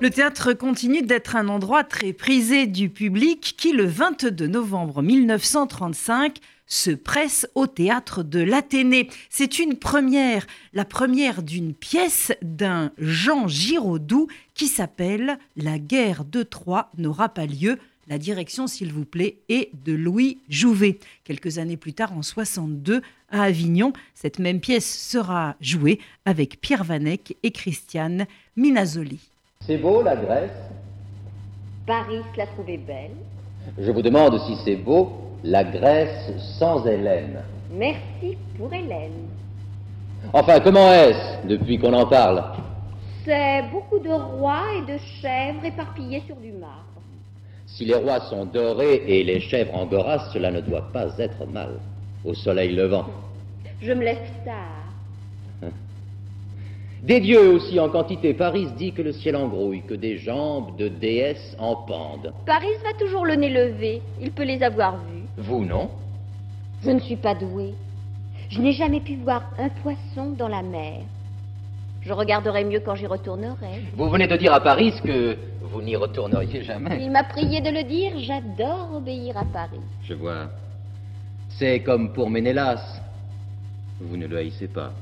Le 0.00 0.08
théâtre 0.08 0.54
continue 0.54 1.02
d'être 1.02 1.36
un 1.36 1.48
endroit 1.48 1.84
très 1.84 2.14
prisé 2.14 2.66
du 2.66 2.88
public 2.88 3.56
qui, 3.58 3.72
le 3.72 3.84
22 3.84 4.46
novembre 4.46 5.02
1935, 5.02 6.38
se 6.70 6.92
presse 6.92 7.46
au 7.54 7.66
théâtre 7.66 8.22
de 8.22 8.40
l'Athénée. 8.40 9.10
C'est 9.28 9.58
une 9.58 9.76
première, 9.76 10.46
la 10.72 10.86
première 10.86 11.42
d'une 11.42 11.74
pièce 11.74 12.32
d'un 12.40 12.92
Jean 12.96 13.48
Giraudoux 13.48 14.28
qui 14.54 14.68
s'appelle 14.68 15.38
La 15.56 15.78
guerre 15.78 16.24
de 16.24 16.42
Troie 16.42 16.90
n'aura 16.96 17.28
pas 17.28 17.44
lieu 17.44 17.78
La 18.08 18.18
direction, 18.18 18.66
s'il 18.66 18.92
vous 18.92 19.04
plaît, 19.04 19.36
est 19.48 19.70
de 19.84 19.92
Louis 19.92 20.38
Jouvet. 20.48 20.98
Quelques 21.24 21.58
années 21.58 21.76
plus 21.76 21.92
tard, 21.92 22.12
en 22.16 22.22
62, 22.22 23.02
à 23.30 23.42
Avignon, 23.42 23.92
cette 24.14 24.38
même 24.38 24.60
pièce 24.60 25.08
sera 25.10 25.56
jouée 25.60 26.00
avec 26.24 26.60
Pierre 26.60 26.84
Vanek 26.84 27.36
et 27.42 27.50
Christiane 27.50 28.26
Minazoli. 28.56 29.20
C'est 29.66 29.76
beau 29.76 30.02
la 30.02 30.16
Grèce? 30.16 30.50
Paris 31.86 32.22
l'a 32.36 32.46
trouvée 32.46 32.78
belle. 32.78 33.16
Je 33.78 33.90
vous 33.90 34.02
demande 34.02 34.38
si 34.46 34.56
c'est 34.64 34.76
beau 34.76 35.29
la 35.44 35.64
Grèce 35.64 36.32
sans 36.58 36.86
Hélène. 36.86 37.42
Merci 37.72 38.36
pour 38.58 38.72
Hélène. 38.72 39.28
Enfin, 40.32 40.60
comment 40.60 40.92
est-ce 40.92 41.46
depuis 41.46 41.78
qu'on 41.78 41.92
en 41.92 42.06
parle? 42.06 42.42
C'est 43.24 43.62
beaucoup 43.72 43.98
de 43.98 44.10
rois 44.10 44.64
et 44.76 44.92
de 44.92 44.98
chèvres 45.20 45.64
éparpillés 45.64 46.22
sur 46.26 46.36
du 46.36 46.52
marbre. 46.52 46.84
Si 47.66 47.84
les 47.84 47.94
rois 47.94 48.20
sont 48.20 48.44
dorés 48.44 49.02
et 49.06 49.22
les 49.22 49.40
chèvres 49.40 49.74
angora, 49.74 50.30
cela 50.32 50.50
ne 50.50 50.60
doit 50.60 50.90
pas 50.92 51.16
être 51.18 51.46
mal. 51.46 51.78
Au 52.24 52.34
soleil 52.34 52.72
levant. 52.74 53.06
Je 53.82 53.92
me 53.92 54.04
lève 54.04 54.18
tard. 54.44 55.70
Des 57.02 57.20
dieux 57.20 57.54
aussi 57.54 57.80
en 57.80 57.88
quantité. 57.88 58.34
Paris 58.34 58.66
dit 58.76 58.92
que 58.92 59.00
le 59.00 59.12
ciel 59.12 59.36
embrouille, 59.36 59.82
que 59.82 59.94
des 59.94 60.18
jambes 60.18 60.76
de 60.76 60.88
déesses 60.88 61.56
en 61.58 61.76
pendent. 61.76 62.34
Paris 62.44 62.66
va 62.84 62.92
toujours 62.98 63.24
le 63.24 63.36
nez 63.36 63.48
levé. 63.48 64.02
Il 64.20 64.32
peut 64.32 64.42
les 64.44 64.62
avoir 64.62 64.96
vus. 64.96 65.19
Vous, 65.40 65.64
non 65.64 65.90
Je 66.84 66.90
ne 66.90 67.00
suis 67.00 67.16
pas 67.16 67.34
douée. 67.34 67.74
Je 68.50 68.60
n'ai 68.60 68.72
jamais 68.72 69.00
pu 69.00 69.16
voir 69.16 69.42
un 69.58 69.68
poisson 69.68 70.30
dans 70.36 70.48
la 70.48 70.62
mer. 70.62 71.00
Je 72.02 72.12
regarderai 72.12 72.64
mieux 72.64 72.80
quand 72.80 72.94
j'y 72.94 73.06
retournerai. 73.06 73.84
Vous 73.96 74.08
venez 74.08 74.26
de 74.26 74.36
dire 74.36 74.52
à 74.52 74.60
Paris 74.60 74.92
que 75.04 75.36
vous 75.62 75.82
n'y 75.82 75.96
retourneriez 75.96 76.62
jamais. 76.62 76.98
Il 77.02 77.10
m'a 77.10 77.24
prié 77.24 77.60
de 77.60 77.70
le 77.70 77.84
dire. 77.84 78.12
J'adore 78.18 78.96
obéir 78.96 79.36
à 79.36 79.44
Paris. 79.44 79.80
Je 80.04 80.14
vois. 80.14 80.48
C'est 81.50 81.80
comme 81.80 82.12
pour 82.12 82.28
Ménélas. 82.30 83.00
Vous 84.00 84.16
ne 84.16 84.26
le 84.26 84.38
haïssez 84.38 84.68
pas. 84.68 84.92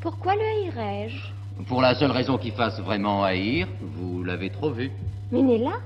Pourquoi 0.00 0.34
le 0.34 0.40
haïrais-je? 0.40 1.64
Pour 1.66 1.82
la 1.82 1.94
seule 1.94 2.12
raison 2.12 2.38
qu'il 2.38 2.52
fasse 2.52 2.80
vraiment 2.80 3.24
haïr, 3.24 3.66
vous 3.80 4.22
l'avez 4.22 4.50
trop 4.50 4.70
vu. 4.70 4.90
Ménélas? 5.32 5.80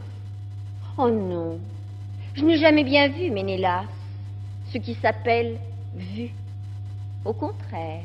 Oh 0.98 1.08
non. 1.08 1.58
Je 2.34 2.44
n'ai 2.44 2.58
jamais 2.58 2.84
bien 2.84 3.08
vu 3.08 3.30
Ménélas. 3.30 3.84
Ce 4.72 4.78
qui 4.78 4.94
s'appelle 4.94 5.58
vu. 5.94 6.30
Au 7.24 7.32
contraire. 7.32 8.02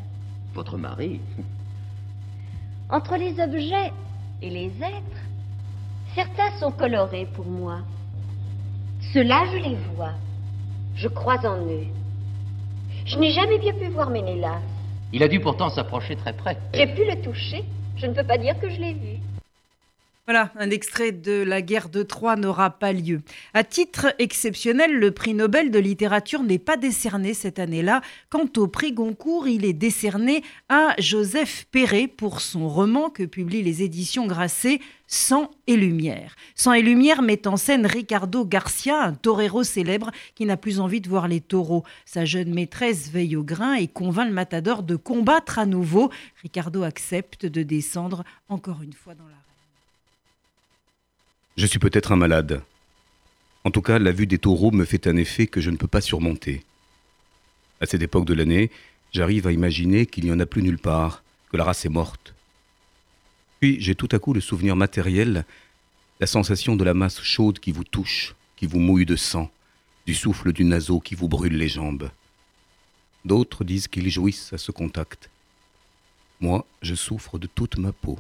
Votre 0.53 0.77
mari 0.77 1.22
Entre 2.89 3.17
les 3.17 3.39
objets 3.39 3.91
et 4.41 4.50
les 4.50 4.67
êtres, 4.67 5.22
certains 6.15 6.51
sont 6.60 6.72
colorés 6.72 7.27
pour 7.34 7.46
moi. 7.46 7.79
Ceux-là, 9.13 9.46
je 9.51 9.57
les 9.57 9.75
vois. 9.96 10.13
Je 10.96 11.07
crois 11.07 11.39
en 11.46 11.57
eux. 11.65 11.88
Je 13.05 13.17
n'ai 13.17 13.31
jamais 13.31 13.60
bien 13.60 13.74
pu 13.74 13.88
voir 13.88 14.10
Ménélas. 14.10 14.62
Il 15.13 15.24
a 15.24 15.27
dû 15.27 15.39
pourtant 15.39 15.69
s'approcher 15.69 16.15
très 16.15 16.34
près. 16.34 16.57
J'ai 16.74 16.88
pu 16.88 17.05
le 17.05 17.22
toucher. 17.22 17.63
Je 17.96 18.05
ne 18.05 18.13
peux 18.13 18.24
pas 18.24 18.38
dire 18.38 18.60
que 18.60 18.69
je 18.69 18.79
l'ai 18.79 18.93
vu. 18.93 19.16
Voilà, 20.29 20.51
un 20.57 20.69
extrait 20.72 21.13
de 21.13 21.41
La 21.41 21.62
guerre 21.62 21.88
de 21.88 22.03
Troie 22.03 22.36
n'aura 22.36 22.69
pas 22.69 22.91
lieu. 22.91 23.22
À 23.53 23.63
titre 23.63 24.13
exceptionnel, 24.19 24.93
le 24.93 25.12
prix 25.12 25.34
Nobel 25.34 25.72
de 25.72 25.79
littérature 25.79 26.43
n'est 26.43 26.60
pas 26.60 26.75
décerné 26.75 27.34
cette 27.34 27.60
année-là. 27.60 28.01
Quant 28.29 28.50
au 28.57 28.67
prix 28.67 28.91
Goncourt, 28.91 29.48
il 29.48 29.63
est 29.63 29.72
décerné 29.72 30.43
à 30.67 30.93
Joseph 31.00 31.65
Perret 31.72 32.10
pour 32.10 32.41
son 32.41 32.67
roman 32.67 33.10
que 33.10 33.24
publient 33.24 33.63
les 33.63 33.84
éditions 33.84 34.27
Grasset, 34.27 34.81
Sang 35.07 35.50
et 35.65 35.77
Lumière. 35.77 36.36
Sang 36.55 36.74
et 36.74 36.81
Lumière 36.81 37.22
met 37.22 37.48
en 37.48 37.55
scène 37.55 37.86
Ricardo 37.86 38.43
Garcia, 38.43 39.01
un 39.01 39.13
torero 39.13 39.63
célèbre 39.63 40.12
qui 40.36 40.43
n'a 40.43 40.57
plus 40.57 40.81
envie 40.81 41.00
de 41.00 41.07
voir 41.07 41.29
les 41.29 41.39
taureaux. 41.39 41.86
Sa 42.03 42.25
jeune 42.25 42.53
maîtresse 42.53 43.10
veille 43.10 43.38
au 43.38 43.43
grain 43.43 43.75
et 43.75 43.88
convainc 43.88 44.27
le 44.27 44.34
matador 44.34 44.84
de 44.84 44.98
combattre 44.98 45.57
à 45.57 45.65
nouveau. 45.65 46.12
Ricardo 46.41 46.84
accepte 46.84 47.46
de 47.46 47.63
descendre 47.63 48.25
encore 48.50 48.81
une 48.83 48.92
fois 48.92 49.16
dans 49.16 49.24
la 49.24 49.47
je 51.57 51.65
suis 51.65 51.79
peut-être 51.79 52.11
un 52.11 52.15
malade. 52.17 52.61
En 53.63 53.72
tout 53.72 53.81
cas, 53.81 53.98
la 53.98 54.11
vue 54.11 54.27
des 54.27 54.37
taureaux 54.37 54.72
me 54.72 54.85
fait 54.85 55.07
un 55.07 55.17
effet 55.17 55.48
que 55.48 55.59
je 55.59 55.72
ne 55.72 55.75
peux 55.75 55.87
pas 55.87 56.01
surmonter. 56.01 56.63
À 57.81 57.87
cette 57.87 58.03
époque 58.03 58.25
de 58.25 58.35
l'année, 58.35 58.70
j'arrive 59.11 59.48
à 59.48 59.51
imaginer 59.51 60.05
qu'il 60.05 60.25
n'y 60.25 60.31
en 60.31 60.39
a 60.39 60.46
plus 60.46 60.61
nulle 60.61 60.77
part, 60.77 61.24
que 61.51 61.57
la 61.57 61.63
race 61.63 61.83
est 61.83 61.89
morte. 61.89 62.35
Puis 63.59 63.77
j'ai 63.81 63.96
tout 63.96 64.07
à 64.11 64.20
coup 64.20 64.33
le 64.33 64.39
souvenir 64.39 64.75
matériel, 64.75 65.46
la 66.20 66.27
sensation 66.27 66.75
de 66.75 66.83
la 66.83 66.93
masse 66.93 67.22
chaude 67.24 67.59
qui 67.59 67.72
vous 67.72 67.83
touche, 67.83 68.35
qui 68.55 68.67
vous 68.67 68.79
mouille 68.79 69.07
de 69.07 69.15
sang, 69.15 69.50
du 70.05 70.13
souffle 70.13 70.53
du 70.53 70.63
naseau 70.63 71.00
qui 71.00 71.15
vous 71.15 71.27
brûle 71.27 71.57
les 71.57 71.70
jambes. 71.70 72.11
D'autres 73.25 73.63
disent 73.63 73.87
qu'ils 73.87 74.11
jouissent 74.11 74.53
à 74.53 74.59
ce 74.59 74.72
contact. 74.72 75.31
Moi, 76.39 76.65
je 76.83 76.93
souffre 76.93 77.39
de 77.39 77.48
toute 77.48 77.79
ma 77.79 77.91
peau. 77.91 78.20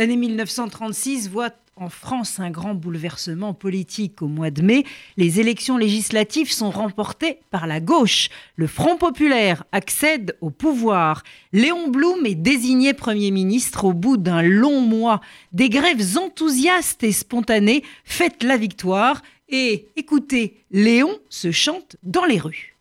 L'année 0.00 0.16
1936 0.16 1.28
voit 1.28 1.50
en 1.76 1.90
France 1.90 2.40
un 2.40 2.48
grand 2.48 2.72
bouleversement 2.72 3.52
politique 3.52 4.22
au 4.22 4.28
mois 4.28 4.50
de 4.50 4.62
mai. 4.62 4.84
Les 5.18 5.40
élections 5.40 5.76
législatives 5.76 6.50
sont 6.50 6.70
remportées 6.70 7.40
par 7.50 7.66
la 7.66 7.80
gauche. 7.80 8.30
Le 8.56 8.66
Front 8.66 8.96
populaire 8.96 9.64
accède 9.72 10.38
au 10.40 10.48
pouvoir. 10.48 11.22
Léon 11.52 11.88
Blum 11.88 12.24
est 12.24 12.34
désigné 12.34 12.94
Premier 12.94 13.30
ministre 13.30 13.84
au 13.84 13.92
bout 13.92 14.16
d'un 14.16 14.40
long 14.40 14.80
mois. 14.80 15.20
Des 15.52 15.68
grèves 15.68 16.16
enthousiastes 16.16 17.02
et 17.02 17.12
spontanées 17.12 17.84
fêtent 18.06 18.42
la 18.42 18.56
victoire. 18.56 19.20
Et 19.50 19.86
écoutez, 19.96 20.64
Léon 20.70 21.18
se 21.28 21.50
chante 21.50 21.96
dans 22.02 22.24
les 22.24 22.38
rues. 22.38 22.74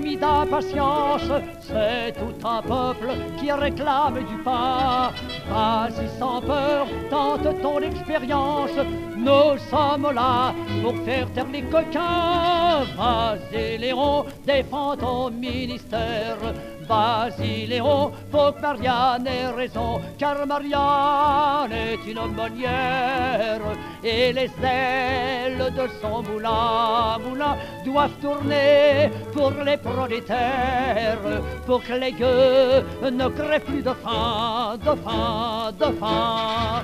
D'impatience, 0.00 1.30
c'est 1.60 2.12
tout 2.12 2.46
un 2.46 2.62
peuple 2.62 3.10
qui 3.38 3.50
réclame 3.50 4.24
du 4.24 4.36
pain. 4.44 5.10
Vas-y 5.50 6.08
sans 6.18 6.40
peur, 6.40 6.86
tente 7.10 7.62
ton 7.62 7.80
expérience, 7.80 8.70
nous 9.16 9.58
sommes 9.70 10.12
là 10.14 10.54
pour 10.82 10.94
faire 11.04 11.30
taire 11.32 11.46
les 11.52 11.62
coquins. 11.62 12.84
Vas-y 12.96 13.78
Léon, 13.78 14.24
défends 14.46 14.96
ton 14.96 15.30
ministère. 15.30 16.38
Vas-y 16.88 17.66
Léon, 17.66 18.12
faut 18.32 18.52
que 18.52 18.62
Marianne 18.62 19.26
ait 19.26 19.50
raison, 19.54 20.00
car 20.18 20.46
Marianne 20.46 21.72
est 21.72 22.10
une 22.10 22.18
aumônière 22.18 23.60
et 24.02 24.32
les 24.32 24.50
ailes 24.62 25.70
de 25.76 25.86
son 26.00 26.22
moulin, 26.22 27.18
moulin 27.18 27.56
doivent 27.84 28.18
tourner 28.22 29.10
pour 29.34 29.50
les 29.50 29.76
prolétaires, 29.76 31.42
pour 31.66 31.82
que 31.82 31.92
les 31.92 32.12
gueux 32.12 33.10
ne 33.10 33.28
créent 33.28 33.60
plus 33.60 33.82
de 33.82 33.92
faim, 34.02 34.78
de 34.82 34.94
faim, 35.04 35.72
de 35.78 35.92
faim. 36.00 36.82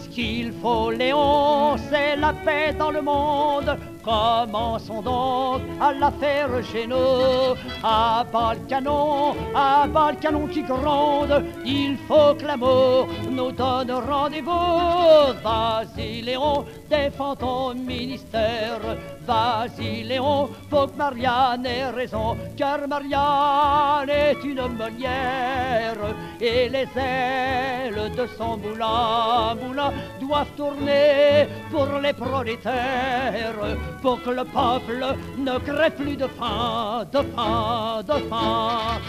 Ce 0.00 0.08
qu'il 0.08 0.50
faut, 0.62 0.90
Léon, 0.90 1.76
c'est 1.90 2.16
la 2.16 2.32
paix 2.32 2.72
dans 2.72 2.90
le 2.90 3.02
monde 3.02 3.76
Commençons 4.06 5.02
donc 5.02 5.62
à 5.80 5.92
la 5.92 6.12
faire 6.12 6.64
chez 6.64 6.86
nous. 6.86 7.56
À 7.82 8.24
bas 8.32 8.54
le 8.54 8.60
canon, 8.68 9.34
à 9.52 9.88
bas 9.88 10.12
le 10.12 10.18
canon 10.18 10.46
qui 10.46 10.62
gronde. 10.62 11.44
Il 11.64 11.96
faut 12.06 12.32
que 12.38 12.46
l'amour 12.46 13.08
nous 13.28 13.50
donne 13.50 13.90
rendez-vous. 13.90 15.34
Vas-y 15.42 16.22
Léon, 16.22 16.64
défends 16.88 17.34
ton 17.34 17.74
ministère. 17.74 18.80
Vas-y 19.26 20.04
Léon, 20.04 20.48
faut 20.70 20.86
que 20.86 20.96
Marianne 20.96 21.66
ait 21.66 21.90
raison. 21.90 22.36
Car 22.56 22.86
Marianne 22.86 24.08
est 24.08 24.44
une 24.44 24.62
meunière. 24.68 25.96
Et 26.40 26.68
les 26.68 26.86
ailes 26.96 28.12
de 28.16 28.26
son 28.38 28.56
moulin, 28.56 29.56
moulin 29.60 29.92
doivent 30.20 30.54
tourner 30.56 31.48
pour 31.70 31.88
les 32.00 32.12
prolétaires 32.12 33.76
pour 34.00 34.22
que 34.22 34.30
le 34.30 34.44
peuple 34.44 35.04
ne 35.38 35.58
crée 35.58 35.90
plus 35.90 36.16
de 36.16 36.26
faim, 36.38 37.04
de 37.10 37.22
faim, 37.34 38.02
de 38.06 38.14
faim. 38.28 39.00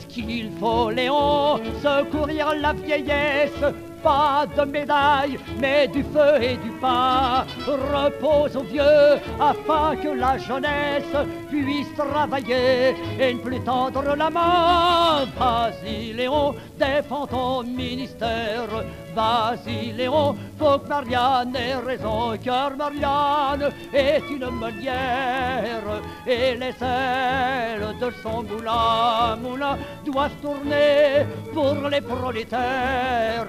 Ce 0.00 0.06
qu'il 0.06 0.50
faut, 0.58 0.90
Léon, 0.90 1.60
secourir 1.82 2.54
la 2.60 2.72
vieillesse. 2.72 3.62
Pas 4.06 4.46
de 4.46 4.62
médaille, 4.70 5.36
mais 5.58 5.88
du 5.88 6.04
feu 6.04 6.40
et 6.40 6.56
du 6.58 6.70
pain. 6.80 7.44
Repose 7.66 8.56
aux 8.56 8.62
vieux, 8.62 9.18
afin 9.40 9.96
que 9.96 10.10
la 10.16 10.38
jeunesse 10.38 11.16
puisse 11.50 11.92
travailler 11.96 12.94
et 13.18 13.34
ne 13.34 13.40
plus 13.40 13.58
tendre 13.64 14.14
la 14.16 14.30
main. 14.30 15.24
Vas-y, 15.36 16.12
Léon, 16.12 16.54
défends 16.78 17.26
ton 17.26 17.64
ministère. 17.64 18.68
Vas-y, 19.16 19.92
Léon, 19.92 20.36
faut 20.58 20.78
que 20.78 20.88
Marianne 20.88 21.56
ait 21.56 21.74
raison, 21.74 22.36
car 22.44 22.76
Marianne 22.76 23.72
est 23.92 24.22
une 24.30 24.50
meunière 24.50 26.02
et 26.26 26.54
les 26.54 26.74
ailes 26.82 27.96
de 27.98 28.12
son 28.22 28.42
moulin, 28.42 29.36
moulin 29.42 29.78
doivent 30.04 30.30
tourner 30.42 31.24
pour 31.54 31.88
les 31.88 32.02
prolétaires, 32.02 33.46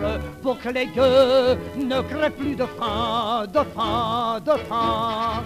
pour 0.48 0.58
que 0.60 0.70
les 0.70 0.86
gueux 0.86 1.58
ne 1.76 2.00
crèvent 2.04 2.32
plus 2.32 2.56
de 2.56 2.64
faim, 2.78 3.46
de 3.54 3.64
faim, 3.76 4.40
de 4.50 4.56
faim. 4.70 5.44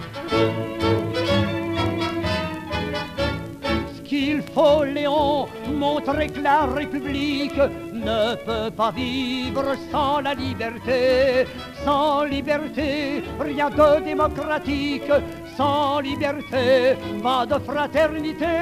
Ce 3.96 4.00
qu'il 4.02 4.42
faut, 4.54 4.84
Léon, 4.84 5.48
montrer 5.72 6.28
que 6.28 6.40
la 6.40 6.66
République 6.66 7.60
ne 7.92 8.36
peut 8.46 8.70
pas 8.70 8.92
vivre 8.92 9.74
sans 9.90 10.20
la 10.20 10.34
liberté. 10.34 11.48
Sans 11.84 12.22
liberté, 12.22 13.24
rien 13.40 13.70
de 13.70 14.04
démocratique. 14.04 15.10
Sans 15.56 15.98
liberté, 15.98 16.96
pas 17.20 17.44
de 17.44 17.58
fraternité. 17.58 18.54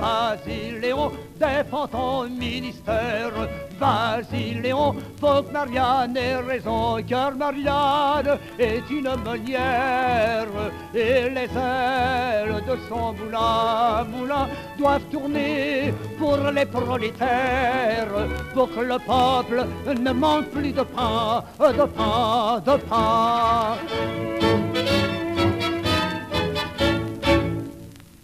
Vas-y, 0.00 0.80
Léon, 0.80 1.12
défends 1.40 1.88
ton 1.88 2.28
ministère. 2.28 3.32
Vas-y, 3.78 4.60
Léon, 4.60 4.94
que 5.20 5.52
Marianne 5.52 6.16
ait 6.16 6.36
raison, 6.36 6.98
car 7.08 7.34
Marianne 7.34 8.38
est 8.58 8.88
une 8.90 9.10
meunière. 9.24 10.46
Et 10.94 11.30
les 11.30 11.50
ailes 11.56 12.62
de 12.68 12.76
son 12.88 13.14
moulin, 13.14 14.04
moulin 14.04 14.48
doivent 14.78 15.08
tourner 15.10 15.94
pour 16.18 16.36
les 16.36 16.66
prolétaires, 16.66 18.28
pour 18.52 18.68
que 18.74 18.80
le 18.80 18.98
peuple 18.98 19.66
ne 19.98 20.12
manque 20.12 20.50
plus 20.50 20.72
de 20.72 20.82
pain, 20.82 21.42
de 21.58 21.86
pain, 21.86 22.62
de 22.66 22.76
pain. 22.88 24.69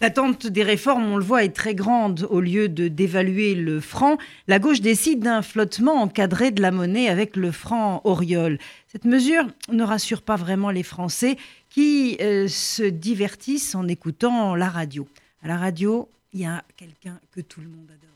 L'attente 0.00 0.46
des 0.46 0.62
réformes, 0.62 1.11
on 1.11 1.16
le 1.16 1.24
voit, 1.24 1.44
est 1.44 1.54
très 1.54 1.74
grande. 1.74 2.26
Au 2.30 2.40
lieu 2.40 2.68
de 2.68 2.88
dévaluer 2.88 3.54
le 3.54 3.80
franc, 3.80 4.18
la 4.46 4.59
gauche 4.59 4.80
décide 4.80 5.20
d'un 5.20 5.40
flottement 5.40 6.02
encadré 6.02 6.50
de 6.50 6.61
la 6.61 6.70
monnaie 6.70 7.09
avec 7.09 7.37
le 7.37 7.50
franc 7.50 8.02
Oriole. 8.04 8.59
Cette 8.88 9.06
mesure 9.06 9.46
ne 9.72 9.82
rassure 9.82 10.20
pas 10.20 10.37
vraiment 10.37 10.70
les 10.70 10.82
Français 10.82 11.37
qui 11.70 12.18
euh, 12.20 12.46
se 12.48 12.82
divertissent 12.82 13.74
en 13.74 13.88
écoutant 13.88 14.54
la 14.54 14.68
radio. 14.68 15.09
À 15.42 15.48
la 15.48 15.56
radio, 15.56 16.09
il 16.35 16.40
y 16.40 16.46
a 16.46 16.62
quelqu'un 16.76 17.18
que 17.35 17.40
tout 17.40 17.61
le 17.61 17.68
monde 17.68 17.87
adore. 17.87 18.11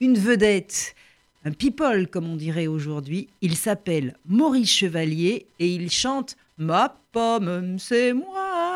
Une 0.00 0.18
vedette, 0.18 0.94
un 1.44 1.52
people 1.52 2.08
comme 2.08 2.26
on 2.26 2.36
dirait 2.36 2.66
aujourd'hui. 2.66 3.28
Il 3.42 3.56
s'appelle 3.56 4.16
Maurice 4.26 4.70
Chevalier 4.70 5.46
et 5.58 5.74
il 5.74 5.90
chante 5.90 6.36
Ma 6.56 6.96
pomme, 7.12 7.78
c'est 7.78 8.12
moi. 8.12 8.71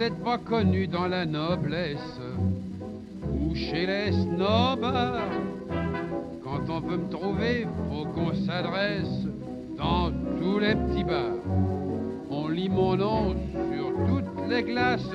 Peut-être 0.00 0.24
pas 0.24 0.38
connu 0.38 0.86
dans 0.86 1.08
la 1.08 1.26
noblesse 1.26 2.18
ou 3.34 3.54
chez 3.54 3.84
les 3.84 4.12
snobs. 4.12 4.94
Quand 6.42 6.70
on 6.70 6.80
veut 6.80 6.96
me 6.96 7.10
trouver, 7.10 7.66
faut 7.90 8.06
qu'on 8.06 8.32
s'adresse 8.32 9.26
dans 9.76 10.10
tous 10.40 10.58
les 10.58 10.74
petits 10.74 11.04
bars. 11.04 11.36
On 12.30 12.48
lit 12.48 12.70
mon 12.70 12.96
nom 12.96 13.34
sur 13.52 13.92
toutes 14.08 14.48
les 14.48 14.62
glaces 14.62 15.12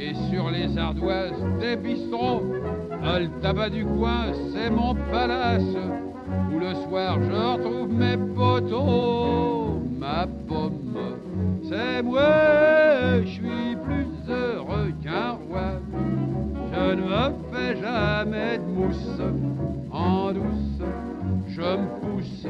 et 0.00 0.14
sur 0.32 0.50
les 0.50 0.76
ardoises 0.76 1.40
des 1.60 1.76
bistrots. 1.76 2.42
Le 2.90 3.40
tabac 3.40 3.70
du 3.70 3.86
coin, 3.86 4.32
c'est 4.52 4.70
mon 4.70 4.96
palace 5.12 5.76
où 6.52 6.58
le 6.58 6.74
soir 6.88 7.18
je 7.22 7.30
retrouve 7.30 7.92
mes 7.92 8.16
poteaux. 8.34 9.80
Ma 9.96 10.26
pomme, 10.48 10.98
c'est 11.68 12.02
moi, 12.02 13.20
je 13.22 13.28
suis 13.28 13.76
heureux 14.30 14.92
roi. 15.48 15.80
Je 16.72 16.94
ne 16.94 17.02
me 17.02 17.32
fais 17.52 17.80
jamais 17.80 18.58
de 18.58 18.64
mousse 18.64 19.20
en 19.90 20.32
douce, 20.32 20.82
je 21.48 21.60
me 21.60 21.86
pousse 22.00 22.46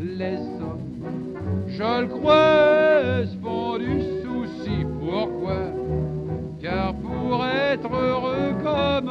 les 0.00 0.38
hommes. 0.60 0.94
Je 1.66 2.00
le 2.02 2.06
crois, 2.06 3.26
ce 3.26 3.36
font 3.42 3.78
du 3.78 4.00
souci, 4.22 4.86
pourquoi? 5.00 5.62
Car 6.62 6.94
pour 6.94 7.44
être 7.44 7.92
heureux 7.92 8.54
comme 8.62 9.10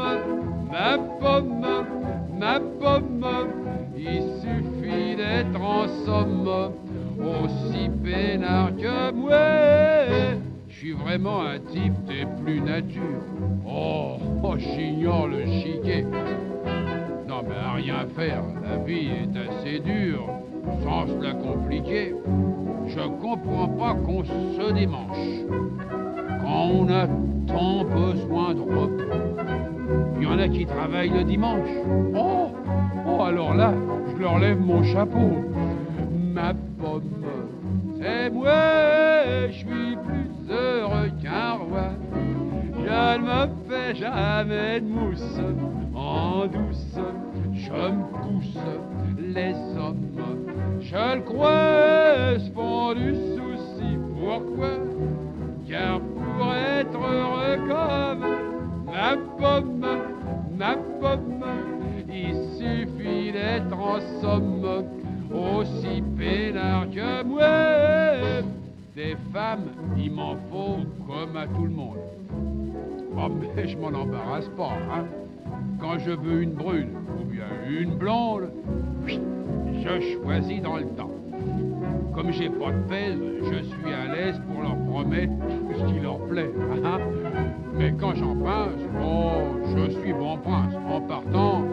ma 0.72 0.98
pomme, 1.20 1.66
ma 2.40 2.60
pomme, 2.60 3.26
il 3.98 4.24
suffit 4.42 5.16
d'être 5.16 5.62
en 5.62 5.88
somme 6.06 6.50
aussi 7.20 7.90
peinard 8.04 8.76
que 8.76 9.12
moi. 9.12 10.40
Je 10.68 10.76
suis 10.76 10.94
vraiment 10.94 11.42
un 11.42 11.60
type 11.60 12.03
nature. 12.52 13.24
Oh, 13.66 14.18
oh 14.44 14.58
j'ignore 14.58 15.28
le 15.28 15.46
chiquet. 15.46 16.06
Non 17.28 17.42
mais 17.48 17.56
à 17.56 17.74
rien 17.74 18.06
faire, 18.16 18.44
la 18.64 18.78
vie 18.78 19.10
est 19.10 19.38
assez 19.38 19.80
dure, 19.80 20.28
sans 20.84 21.08
se 21.08 21.24
la 21.24 21.34
compliquer. 21.34 22.14
Je 22.88 23.00
comprends 23.22 23.68
pas 23.68 23.96
qu'on 23.96 24.24
se 24.24 24.74
démanche 24.74 25.18
quand 26.42 26.70
on 26.74 26.90
a 26.90 27.08
tant 27.48 27.84
besoin 27.86 28.54
de 28.54 28.62
repos. 28.62 29.04
Il 30.18 30.24
y 30.24 30.28
en 30.28 30.40
a 30.40 30.48
qui 30.48 30.66
travaillent 30.66 31.10
le 31.10 31.24
dimanche. 31.24 31.70
Oh, 32.16 32.52
oh 33.08 33.22
alors 33.22 33.54
là, 33.54 33.74
je 34.14 34.22
leur 34.22 34.40
lève 34.40 34.60
mon 34.60 34.84
chapeau. 34.84 35.32
Ma 36.34 36.54
pomme, 36.54 37.26
c'est 38.00 38.30
moi, 38.30 39.48
je 39.50 39.54
suis 39.54 39.83
Je 43.04 43.18
ne 43.18 43.24
me 43.26 43.48
fais 43.70 43.96
jamais 43.96 44.80
de 44.80 44.88
mousse 44.88 45.40
en 45.94 46.48
douce. 46.48 46.98
Je 47.54 47.72
me 47.72 48.04
pousse 48.24 48.58
les 49.20 49.54
hommes. 49.78 50.20
Je 50.80 51.16
le 51.16 51.22
crois, 51.22 52.40
font 52.56 52.94
du 52.94 53.14
souci. 53.36 53.98
Pourquoi? 54.18 54.70
Car 55.70 56.00
pour 56.00 56.54
être 56.56 56.98
heureux 56.98 57.58
comme 57.68 58.26
ma 58.86 59.18
pomme, 59.38 59.86
ma 60.58 60.76
pomme, 61.02 61.46
il 62.10 62.36
suffit 62.58 63.32
d'être 63.34 63.78
en 63.78 64.00
somme 64.22 64.86
aussi 65.30 66.02
peinard 66.18 66.90
que 66.90 67.24
moi. 67.24 68.44
Des 68.96 69.18
femmes, 69.34 69.72
il 69.98 70.12
m'en 70.12 70.36
faut 70.50 70.78
comme 71.06 71.36
à 71.36 71.48
tout 71.48 71.66
le 71.66 71.70
monde. 71.70 71.98
Mais 73.30 73.68
je 73.68 73.78
m'en 73.78 73.88
embarrasse 73.88 74.50
pas, 74.50 74.72
hein. 74.92 75.06
Quand 75.80 75.98
je 76.00 76.12
veux 76.12 76.42
une 76.42 76.54
brune 76.54 76.90
ou 77.20 77.26
bien 77.26 77.46
une 77.70 77.96
blonde, 77.96 78.50
je 79.06 80.00
choisis 80.24 80.62
dans 80.62 80.78
le 80.78 80.86
temps. 80.96 81.12
Comme 82.14 82.32
j'ai 82.32 82.50
pas 82.50 82.72
de 82.72 82.80
pèse, 82.88 83.20
je 83.42 83.64
suis 83.64 83.94
à 83.94 84.14
l'aise 84.14 84.40
pour 84.48 84.62
leur 84.62 84.78
promettre 84.86 85.34
tout 85.40 85.80
ce 85.80 85.94
qui 85.94 86.00
leur 86.00 86.20
plaît. 86.28 86.52
hein. 86.86 87.00
Mais 87.76 87.94
quand 88.00 88.14
j'en 88.16 88.36
pense, 88.36 88.80
oh, 89.04 89.58
je 89.76 89.92
suis 90.00 90.14
bon 90.14 90.38
prince. 90.38 90.74
En 90.88 91.02
partant, 91.02 91.64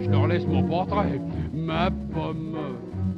je 0.00 0.10
leur 0.10 0.26
laisse 0.26 0.46
mon 0.46 0.64
portrait. 0.64 1.20
Ma 1.54 1.90
pomme, 2.12 2.56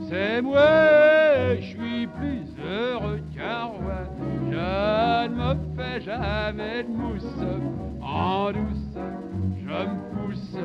c'est 0.09 0.43
moi, 0.43 1.57
je 1.59 1.63
suis 1.65 2.07
plus 2.07 2.45
heureux 2.63 3.21
qu'un 3.35 3.65
roi. 3.65 4.05
Je 4.51 5.29
ne 5.29 5.35
me 5.35 5.55
jamais 6.05 6.83
de 6.85 6.89
mousse 6.89 7.23
en 8.03 8.53
douce. 8.53 8.99
Je 9.59 9.73
me 9.73 9.85
pousse 10.13 10.57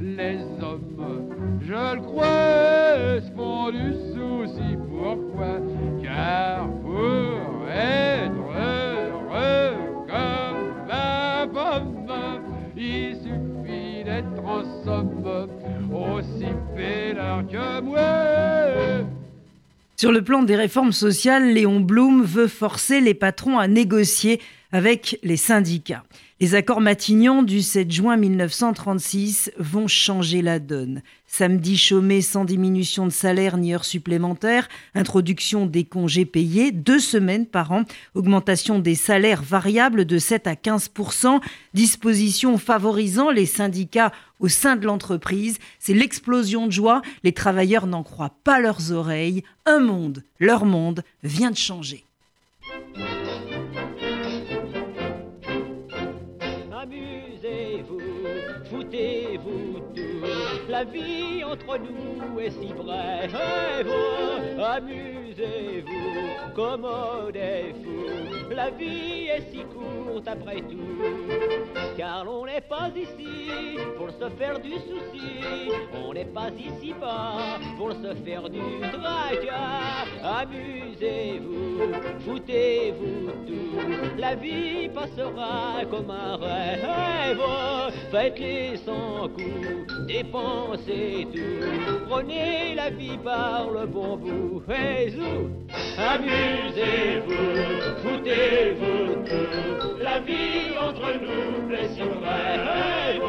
les 0.00 0.38
hommes, 0.62 1.30
je 1.60 1.94
le 1.94 2.00
crois, 2.00 3.20
font 3.36 3.70
du 3.70 3.92
souci. 4.12 4.76
Pourquoi? 4.88 5.60
Car 6.02 6.68
pour 6.82 7.68
être 7.70 8.32
heureux 8.56 9.74
comme 10.06 10.88
la 10.88 11.46
pomme, 11.52 12.06
il 12.76 13.16
suffit 13.16 14.04
d'être 14.04 14.44
en 14.44 14.84
somme 14.84 15.48
aussi 15.92 16.46
peinard 16.74 17.46
que 17.46 17.80
moi. 17.80 19.06
Sur 19.96 20.12
le 20.12 20.22
plan 20.22 20.42
des 20.44 20.54
réformes 20.54 20.92
sociales, 20.92 21.52
Léon 21.52 21.80
Blum 21.80 22.22
veut 22.22 22.46
forcer 22.46 23.00
les 23.00 23.14
patrons 23.14 23.58
à 23.58 23.66
négocier 23.66 24.40
avec 24.72 25.18
les 25.22 25.36
syndicats. 25.36 26.04
Les 26.40 26.54
accords 26.54 26.80
Matignon 26.80 27.42
du 27.42 27.62
7 27.62 27.90
juin 27.90 28.16
1936 28.16 29.50
vont 29.58 29.88
changer 29.88 30.40
la 30.40 30.60
donne. 30.60 31.02
Samedi 31.26 31.76
chômé 31.76 32.20
sans 32.22 32.44
diminution 32.44 33.06
de 33.06 33.10
salaire 33.10 33.56
ni 33.56 33.74
heures 33.74 33.84
supplémentaires, 33.84 34.68
introduction 34.94 35.66
des 35.66 35.82
congés 35.82 36.26
payés, 36.26 36.70
deux 36.70 37.00
semaines 37.00 37.46
par 37.46 37.72
an, 37.72 37.82
augmentation 38.14 38.78
des 38.78 38.94
salaires 38.94 39.42
variables 39.42 40.04
de 40.04 40.18
7 40.18 40.46
à 40.46 40.54
15% 40.54 41.40
dispositions 41.74 42.56
favorisant 42.56 43.30
les 43.30 43.46
syndicats 43.46 44.12
au 44.38 44.46
sein 44.46 44.76
de 44.76 44.86
l'entreprise. 44.86 45.58
C'est 45.80 45.94
l'explosion 45.94 46.66
de 46.66 46.72
joie. 46.72 47.02
Les 47.24 47.32
travailleurs 47.32 47.88
n'en 47.88 48.04
croient 48.04 48.36
pas 48.44 48.60
leurs 48.60 48.92
oreilles. 48.92 49.42
Un 49.66 49.80
monde, 49.80 50.22
leur 50.38 50.64
monde, 50.64 51.02
vient 51.24 51.50
de 51.50 51.56
changer. 51.56 52.04
Foutez-vous 58.70 59.80
tout. 59.94 60.26
La 60.68 60.84
vie 60.84 61.42
entre 61.44 61.78
nous 61.78 62.38
est 62.40 62.50
si 62.50 62.72
brève. 62.72 63.34
Amusez-vous, 64.62 66.52
commodez-vous. 66.54 68.27
La 68.50 68.70
vie 68.70 69.28
est 69.28 69.50
si 69.52 69.58
courte 69.58 70.26
après 70.26 70.62
tout. 70.62 70.78
Car 71.96 72.24
l'on 72.24 72.46
n'est 72.46 72.62
pas 72.62 72.90
ici 72.96 73.76
pour 73.96 74.10
se 74.10 74.28
faire 74.36 74.58
du 74.58 74.72
souci. 74.72 75.40
On 75.94 76.12
n'est 76.14 76.24
pas 76.24 76.50
ici 76.56 76.94
bas 76.98 77.58
pour 77.76 77.92
se 77.92 78.14
faire 78.24 78.48
du 78.48 78.60
tracas. 78.80 80.06
Amusez-vous, 80.40 81.92
foutez-vous 82.20 83.30
tout. 83.46 83.78
La 84.18 84.34
vie 84.34 84.88
passera 84.88 85.84
comme 85.90 86.10
un 86.10 86.36
rêve. 86.36 87.42
Faites-les 88.10 88.78
sans 88.78 89.28
coup, 89.28 90.04
dépensez 90.06 91.28
tout. 91.32 91.66
Prenez 92.08 92.74
la 92.74 92.90
vie 92.90 93.18
par 93.18 93.70
le 93.70 93.86
bon 93.86 94.16
bout. 94.16 94.62
Amusez-vous, 95.98 97.32
foutez-vous 98.02 98.37
tout. 99.28 100.02
La 100.02 100.20
vie 100.20 100.76
entre 100.80 101.12
nous 101.22 101.68
brève. 102.20 103.22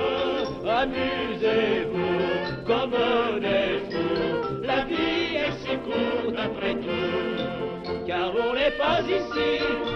Amusez-vous, 0.67 2.63
comme 2.65 2.95
des 3.41 3.80
fous. 3.89 4.63
La 4.63 4.86
vie 4.86 5.36
est 5.36 5.56
si 5.62 5.78
courte 5.78 6.38
après 6.38 6.76
tout. 6.76 8.06
Car 8.08 8.32
on 8.36 8.54
n'est 8.54 8.72
pas 8.72 9.02
ici 9.02 9.50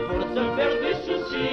pour 0.09 0.21
se 0.21 0.43
faire 0.55 0.75
du 0.83 0.93
souci. 1.07 1.49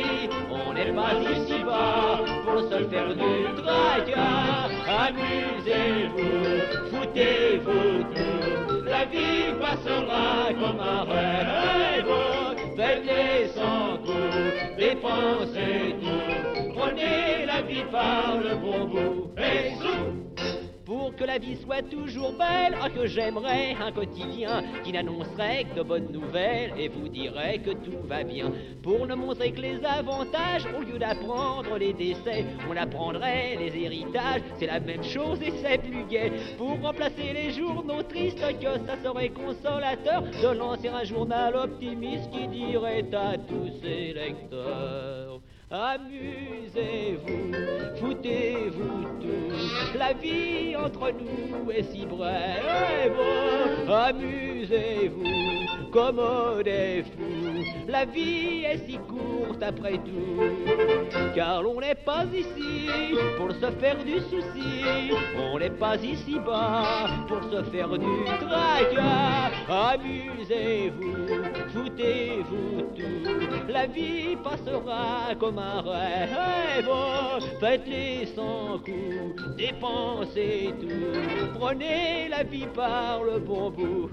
On 0.50 0.72
n'est 0.72 0.92
pas 0.92 1.14
ici 1.32 1.62
bas 1.64 2.20
pour 2.44 2.60
se 2.62 2.78
faire 2.88 3.14
du 3.14 3.62
tracas. 3.62 4.70
Amusez-vous, 5.06 6.40
foutez-vous 6.90 8.04
tout. 8.14 8.84
La 8.84 9.04
vie 9.04 9.52
passera 9.60 10.48
comme 10.60 10.80
un 10.80 11.02
rêve. 11.04 11.89
Faites-les 12.90 13.46
sans 13.54 13.98
coup, 13.98 14.10
dépensez 14.76 15.94
tout. 16.00 16.72
Prenez 16.74 17.46
la 17.46 17.62
vie 17.62 17.84
par 17.92 18.36
le 18.36 18.56
bon 18.56 18.84
bout. 18.86 19.30
Et 19.38 19.76
sous 19.76 20.29
que 21.20 21.26
la 21.26 21.38
vie 21.38 21.56
soit 21.56 21.82
toujours 21.82 22.32
belle, 22.32 22.74
ah 22.80 22.88
que 22.88 23.06
j'aimerais 23.06 23.76
un 23.78 23.92
quotidien 23.92 24.64
qui 24.82 24.90
n'annoncerait 24.90 25.64
que 25.64 25.76
de 25.76 25.82
bonnes 25.82 26.10
nouvelles 26.10 26.72
et 26.78 26.88
vous 26.88 27.10
dirait 27.10 27.58
que 27.58 27.72
tout 27.72 28.00
va 28.08 28.24
bien. 28.24 28.50
Pour 28.82 29.06
ne 29.06 29.14
montrer 29.14 29.52
que 29.52 29.60
les 29.60 29.84
avantages, 29.84 30.66
au 30.74 30.80
lieu 30.80 30.98
d'apprendre 30.98 31.76
les 31.76 31.92
décès, 31.92 32.46
on 32.70 32.74
apprendrait 32.74 33.56
les 33.56 33.84
héritages. 33.84 34.40
C'est 34.58 34.66
la 34.66 34.80
même 34.80 35.04
chose 35.04 35.42
et 35.42 35.52
c'est 35.62 35.78
plus 35.78 36.04
gai. 36.04 36.32
Pour 36.56 36.80
remplacer 36.80 37.34
les 37.34 37.50
journaux 37.50 38.02
tristes, 38.02 38.40
que 38.40 38.86
ça 38.86 38.96
serait 39.04 39.28
consolateur 39.28 40.22
de 40.22 40.58
lancer 40.58 40.88
un 40.88 41.04
journal 41.04 41.54
optimiste 41.54 42.30
qui 42.30 42.48
dirait 42.48 43.14
à 43.14 43.36
tous 43.36 43.68
ses 43.82 44.14
lecteurs. 44.14 45.29
Amusez-vous, 45.72 47.52
foutez-vous 48.00 49.04
tout. 49.20 49.96
La 49.96 50.12
vie 50.14 50.74
entre 50.74 51.12
nous 51.12 51.70
est 51.70 51.84
si 51.84 52.04
brève. 52.06 53.12
Amusez-vous, 53.88 55.49
commodez-vous. 55.90 57.64
La 57.88 58.04
vie 58.04 58.64
est 58.64 58.86
si 58.86 58.98
courte 58.98 59.62
après 59.62 59.98
tout. 59.98 60.40
Car 61.34 61.62
l'on 61.62 61.80
n'est 61.80 61.94
pas 61.94 62.24
ici 62.32 62.88
pour 63.36 63.50
se 63.52 63.70
faire 63.80 64.02
du 64.04 64.20
souci. 64.20 65.10
On 65.36 65.58
n'est 65.58 65.70
pas 65.70 65.96
ici 65.96 66.38
bas 66.38 67.08
pour 67.26 67.42
se 67.44 67.62
faire 67.70 67.88
du 67.88 68.24
tracas. 68.24 69.50
Amusez-vous, 69.68 71.26
foutez-vous 71.72 72.82
tout. 72.96 73.30
La 73.68 73.86
vie 73.86 74.36
passera 74.42 75.34
comme 75.38 75.58
un 75.58 75.80
rêve. 75.80 76.88
Faites-les 77.60 78.26
sans 78.34 78.78
coup, 78.78 79.34
dépensez 79.56 80.74
tout. 80.80 81.58
Prenez 81.58 82.28
la 82.28 82.42
vie 82.42 82.66
par 82.74 83.22
le 83.24 83.38
bon 83.38 83.70
bout. 83.70 84.08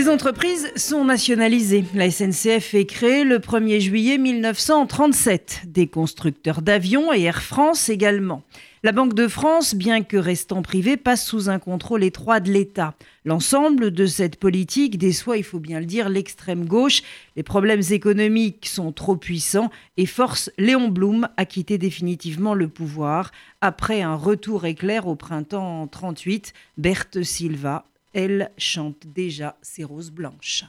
Des 0.00 0.08
entreprises 0.08 0.72
sont 0.76 1.04
nationalisées. 1.04 1.84
La 1.94 2.10
SNCF 2.10 2.74
est 2.74 2.86
créée 2.86 3.24
le 3.24 3.38
1er 3.38 3.80
juillet 3.80 4.16
1937. 4.16 5.64
Des 5.66 5.88
constructeurs 5.88 6.62
d'avions 6.62 7.12
et 7.12 7.24
Air 7.24 7.42
France 7.42 7.90
également. 7.90 8.42
La 8.82 8.92
Banque 8.92 9.12
de 9.12 9.28
France, 9.28 9.74
bien 9.74 10.02
que 10.02 10.16
restant 10.16 10.62
privée, 10.62 10.96
passe 10.96 11.26
sous 11.26 11.50
un 11.50 11.58
contrôle 11.58 12.02
étroit 12.02 12.40
de 12.40 12.50
l'État. 12.50 12.94
L'ensemble 13.26 13.90
de 13.90 14.06
cette 14.06 14.36
politique 14.36 14.96
déçoit, 14.96 15.36
il 15.36 15.44
faut 15.44 15.58
bien 15.58 15.80
le 15.80 15.84
dire, 15.84 16.08
l'extrême 16.08 16.64
gauche. 16.64 17.02
Les 17.36 17.42
problèmes 17.42 17.82
économiques 17.90 18.66
sont 18.66 18.90
trop 18.90 19.16
puissants 19.16 19.70
et 19.98 20.06
forcent 20.06 20.50
Léon 20.56 20.88
Blum 20.88 21.28
à 21.36 21.44
quitter 21.44 21.76
définitivement 21.76 22.54
le 22.54 22.68
pouvoir. 22.68 23.32
Après 23.60 24.00
un 24.00 24.14
retour 24.14 24.64
éclair 24.64 25.06
au 25.06 25.14
printemps 25.14 25.86
38, 25.86 26.54
Berthe 26.78 27.22
Silva, 27.22 27.84
elle 28.14 28.50
chante 28.56 29.06
déjà 29.14 29.56
ses 29.60 29.84
roses 29.84 30.10
blanches. 30.10 30.64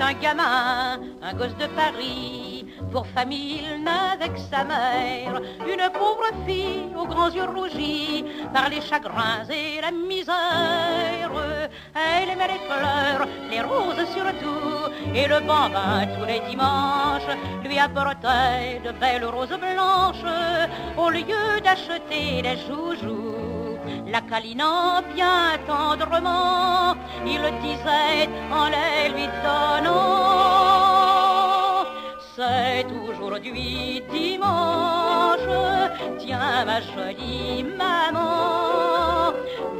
Un 0.00 0.14
gamin, 0.14 1.00
un 1.22 1.34
gosse 1.34 1.56
de 1.58 1.66
Paris, 1.76 2.66
pour 2.90 3.06
famille 3.06 3.62
il 3.62 3.84
n'avait 3.84 4.30
que 4.30 4.38
sa 4.38 4.64
mère, 4.64 5.40
une 5.60 5.90
pauvre 5.92 6.28
fille 6.44 6.88
aux 6.96 7.06
grands 7.06 7.30
yeux 7.30 7.44
rougis 7.44 8.24
par 8.52 8.68
les 8.68 8.80
chagrins 8.80 9.44
et 9.48 9.80
la 9.80 9.92
misère. 9.92 11.30
Elle 11.94 12.30
aimait 12.30 12.48
les 12.48 12.66
fleurs, 12.66 13.28
les 13.48 13.60
roses 13.60 14.08
surtout, 14.12 14.92
et 15.14 15.28
le 15.28 15.38
bambin 15.40 16.06
tous 16.18 16.26
les 16.26 16.40
dimanches 16.50 17.36
lui 17.64 17.78
apportait 17.78 18.80
de 18.84 18.90
belles 18.98 19.24
roses 19.24 19.48
blanches. 19.48 20.34
Au 20.96 21.10
lieu 21.10 21.60
d'acheter 21.62 22.42
des 22.42 22.56
joujoux 22.66 23.51
la 24.06 24.20
câlinant 24.20 25.02
bien 25.14 25.58
tendrement, 25.66 26.94
il 27.24 27.42
disait 27.62 28.28
en 28.50 28.66
les 28.68 29.08
lui 29.14 29.28
donnant. 29.44 30.02
C'est 32.34 32.86
aujourd'hui 33.08 34.02
dimanche, 34.10 35.40
tiens 36.18 36.64
ma 36.64 36.80
jolie 36.80 37.64
maman, 37.64 39.34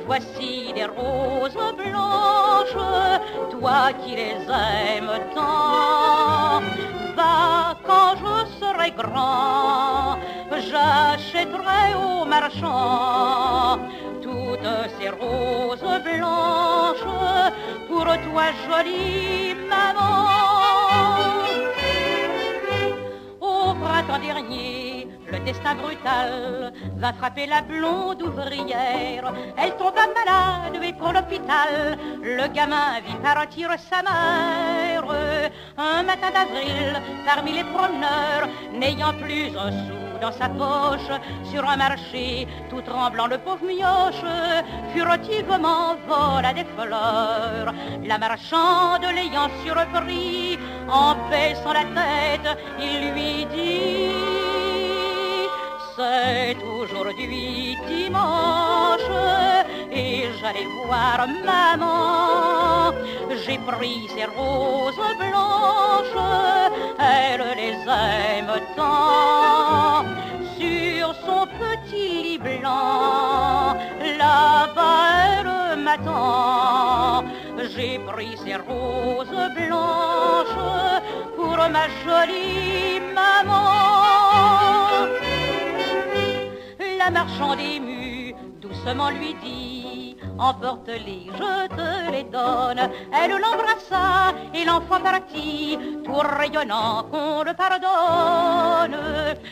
voici 0.06 0.72
des 0.74 0.84
roses 0.84 1.56
blanches, 1.76 2.82
toi 3.50 3.92
qui 4.04 4.12
les 4.16 4.38
aimes 4.48 5.18
tant. 5.34 6.60
Va 7.16 7.76
quand 7.86 8.14
je 8.22 8.34
serai 8.60 8.90
grand, 8.92 10.18
j'achèterai 10.50 11.94
au 11.96 12.24
marchand 12.24 13.78
toutes 14.62 14.90
ces 15.00 15.08
roses 15.08 16.02
blanches 16.04 17.06
pour 17.88 18.04
toi 18.04 18.44
jolie 18.66 19.54
maman. 19.68 20.28
Au 23.40 23.74
printemps 23.74 24.18
dernier, 24.18 25.08
le 25.30 25.38
destin 25.40 25.74
brutal 25.74 26.72
va 26.96 27.12
frapper 27.12 27.46
la 27.46 27.62
blonde 27.62 28.22
ouvrière. 28.22 29.32
Elle 29.56 29.76
tomba 29.76 30.06
malade 30.18 30.80
et 30.82 30.92
pour 30.92 31.12
l'hôpital, 31.12 31.98
le 32.22 32.46
gamin 32.52 33.00
vit 33.04 33.20
partir 33.22 33.70
sa 33.90 34.02
mère. 34.02 35.04
Un 35.76 36.02
matin 36.02 36.30
d'avril, 36.32 37.00
parmi 37.26 37.52
les 37.52 37.64
promeneurs, 37.64 38.48
n'ayant 38.72 39.14
plus 39.14 39.56
un 39.56 39.70
sou 39.70 40.01
dans 40.22 40.32
sa 40.32 40.48
poche, 40.48 41.10
sur 41.50 41.68
un 41.68 41.76
marché, 41.76 42.46
tout 42.70 42.80
tremblant, 42.80 43.26
le 43.26 43.38
pauvre 43.38 43.66
mioche, 43.66 44.24
furtivement 44.94 45.96
vola 46.06 46.52
des 46.54 46.66
fleurs. 46.76 47.74
La 48.04 48.18
marchande 48.18 49.04
l'ayant 49.16 49.50
surpris, 49.64 50.58
en 50.88 51.16
baissant 51.28 51.72
la 51.72 51.86
tête, 51.98 52.56
il 52.78 53.12
lui 53.12 53.46
dit 53.46 54.42
c'est 55.96 56.56
aujourd'hui 56.64 57.76
dimanche 57.88 59.51
et 59.94 60.24
j'allais 60.40 60.66
voir 60.86 61.26
maman. 61.44 62.92
J'ai 63.44 63.58
pris 63.58 64.08
ces 64.14 64.24
roses 64.24 64.94
blanches, 65.18 66.18
elle 66.98 67.44
les 67.56 67.76
aime 67.90 68.52
tant. 68.76 70.04
Sur 70.58 71.14
son 71.26 71.46
petit 71.60 72.22
lit 72.22 72.38
blanc, 72.38 73.76
là-bas 74.18 75.08
elle 75.26 75.80
m'attend. 75.80 77.24
J'ai 77.74 77.98
pris 77.98 78.36
ces 78.44 78.56
roses 78.56 79.48
blanches 79.56 80.62
pour 81.36 81.56
ma 81.56 81.86
jolie 82.04 83.00
maman. 83.14 83.72
La 86.98 87.10
marchande 87.10 87.58
émue 87.60 88.34
doucement 88.60 89.10
lui 89.10 89.34
dit 89.42 89.71
Emporte-les, 90.42 91.26
je 91.26 91.52
te 91.76 92.10
les 92.10 92.24
donne. 92.24 92.90
Elle 93.12 93.30
l'embrassa 93.30 94.34
et 94.52 94.64
l'enfant 94.64 95.00
partit, 95.00 95.78
tout 96.04 96.22
rayonnant 96.38 97.04
qu'on 97.10 97.44
le 97.44 97.54
pardonne. 97.54 98.98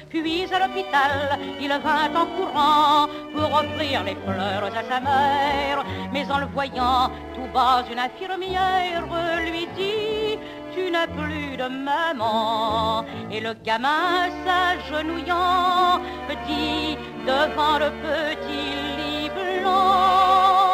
Puis 0.09 0.49
à 0.53 0.59
l'hôpital, 0.59 1.39
il 1.61 1.69
vint 1.69 2.13
en 2.21 2.27
courant 2.37 3.07
pour 3.33 3.55
offrir 3.61 4.03
les 4.03 4.17
fleurs 4.25 4.65
à 4.65 4.83
sa 4.91 5.01
mère. 5.01 5.85
Mais 6.13 6.29
en 6.29 6.39
le 6.39 6.47
voyant 6.47 7.13
tout 7.35 7.49
bas, 7.55 7.85
une 7.91 8.01
infirmière 8.01 9.05
lui 9.47 9.69
dit 9.77 10.39
tu 10.75 10.91
n'as 10.91 11.07
plus 11.07 11.57
de 11.57 11.69
maman. 11.69 13.05
Et 13.31 13.41
le 13.41 13.55
gamin 13.55 14.29
s'agenouillant 14.45 16.01
dit 16.47 16.97
devant 17.27 17.79
le 17.79 17.91
petit 18.05 18.71
lit 18.99 19.31
blanc, 19.31 20.70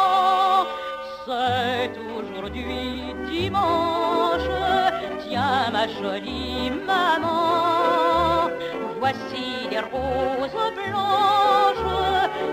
jolie 6.01 6.71
maman, 6.85 8.51
voici 8.99 9.67
des 9.69 9.79
roses 9.79 10.71
blanches, 10.77 11.89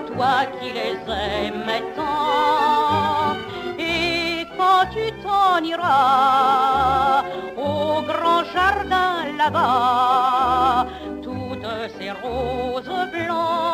toi 0.09 0.37
qui 0.55 0.69
les 0.73 0.97
aimes 1.09 1.83
tant. 1.97 3.37
Et 3.79 4.47
quand 4.57 4.85
tu 4.95 5.05
t'en 5.23 5.63
iras 5.63 7.25
au 7.57 8.03
grand 8.03 8.45
jardin 8.55 9.15
là-bas, 9.37 10.87
toutes 11.23 11.67
ces 11.99 12.11
roses 12.11 13.09
blanches, 13.13 13.74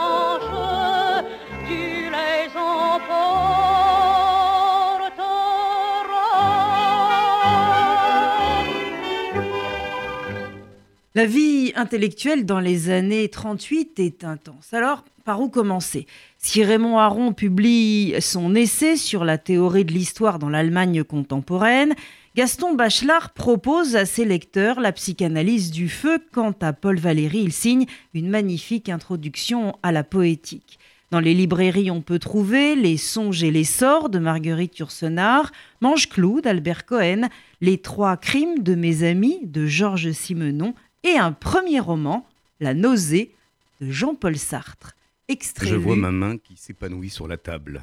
La 11.21 11.27
vie 11.27 11.73
intellectuelle 11.77 12.47
dans 12.47 12.61
les 12.61 12.89
années 12.89 13.29
38 13.29 14.01
est 14.01 14.25
intense. 14.25 14.73
Alors, 14.73 15.05
par 15.27 15.43
où 15.43 15.51
commencer? 15.51 16.07
Si 16.39 16.65
Raymond 16.65 16.97
Aron 16.97 17.35
publie 17.35 18.15
son 18.23 18.55
essai 18.55 18.97
sur 18.97 19.27
la 19.27 19.37
théorie 19.37 19.85
de 19.85 19.93
l'histoire 19.93 20.39
dans 20.39 20.49
l'Allemagne 20.49 21.05
contemporaine, 21.05 21.95
Gaston 22.37 22.75
Bachelard 22.75 23.35
propose 23.35 23.97
à 23.97 24.07
ses 24.07 24.25
lecteurs 24.25 24.81
la 24.81 24.93
psychanalyse 24.93 25.71
du 25.71 25.91
feu. 25.91 26.21
Quant 26.33 26.55
à 26.63 26.73
Paul 26.73 26.99
Valéry, 26.99 27.41
il 27.43 27.53
signe 27.53 27.85
une 28.15 28.31
magnifique 28.31 28.89
introduction 28.89 29.77
à 29.83 29.93
la 29.93 30.05
poétique. 30.05 30.79
Dans 31.11 31.21
les 31.21 31.35
librairies, 31.35 31.91
on 31.91 32.01
peut 32.01 32.19
trouver 32.19 32.77
Les 32.77 32.97
songes 32.97 33.43
et 33.43 33.51
les 33.51 33.65
sorts 33.65 34.09
de 34.09 34.19
Marguerite 34.19 34.79
Yourcenar, 34.79 35.53
Mange-Clou 35.83 36.41
d'Albert 36.41 36.87
Cohen, 36.87 37.29
Les 37.61 37.77
trois 37.77 38.17
crimes 38.17 38.63
de 38.63 38.75
mes 38.75 39.03
amis 39.03 39.41
de 39.43 39.67
Georges 39.67 40.13
Simenon 40.13 40.73
et 41.03 41.17
un 41.17 41.33
premier 41.33 41.81
roman, 41.81 42.27
La 42.61 42.75
nausée 42.75 43.35
de 43.81 43.91
Jean-Paul 43.91 44.37
Sartre. 44.37 44.95
Extrait 45.29 45.67
Je 45.67 45.77
vois 45.77 45.97
ma 45.97 46.11
main 46.11 46.37
qui 46.39 46.57
s'épanouit 46.57 47.11
sur 47.11 47.29
la 47.29 47.37
table. 47.37 47.83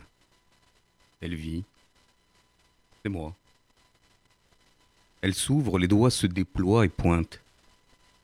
Elle 1.22 1.36
vit. 1.36 1.64
C'est 3.02 3.10
moi. 3.10 3.34
Elle 5.22 5.34
s'ouvre, 5.34 5.80
les 5.80 5.88
doigts 5.88 6.12
se 6.12 6.28
déploient 6.28 6.86
et 6.86 6.90
pointent. 6.90 7.42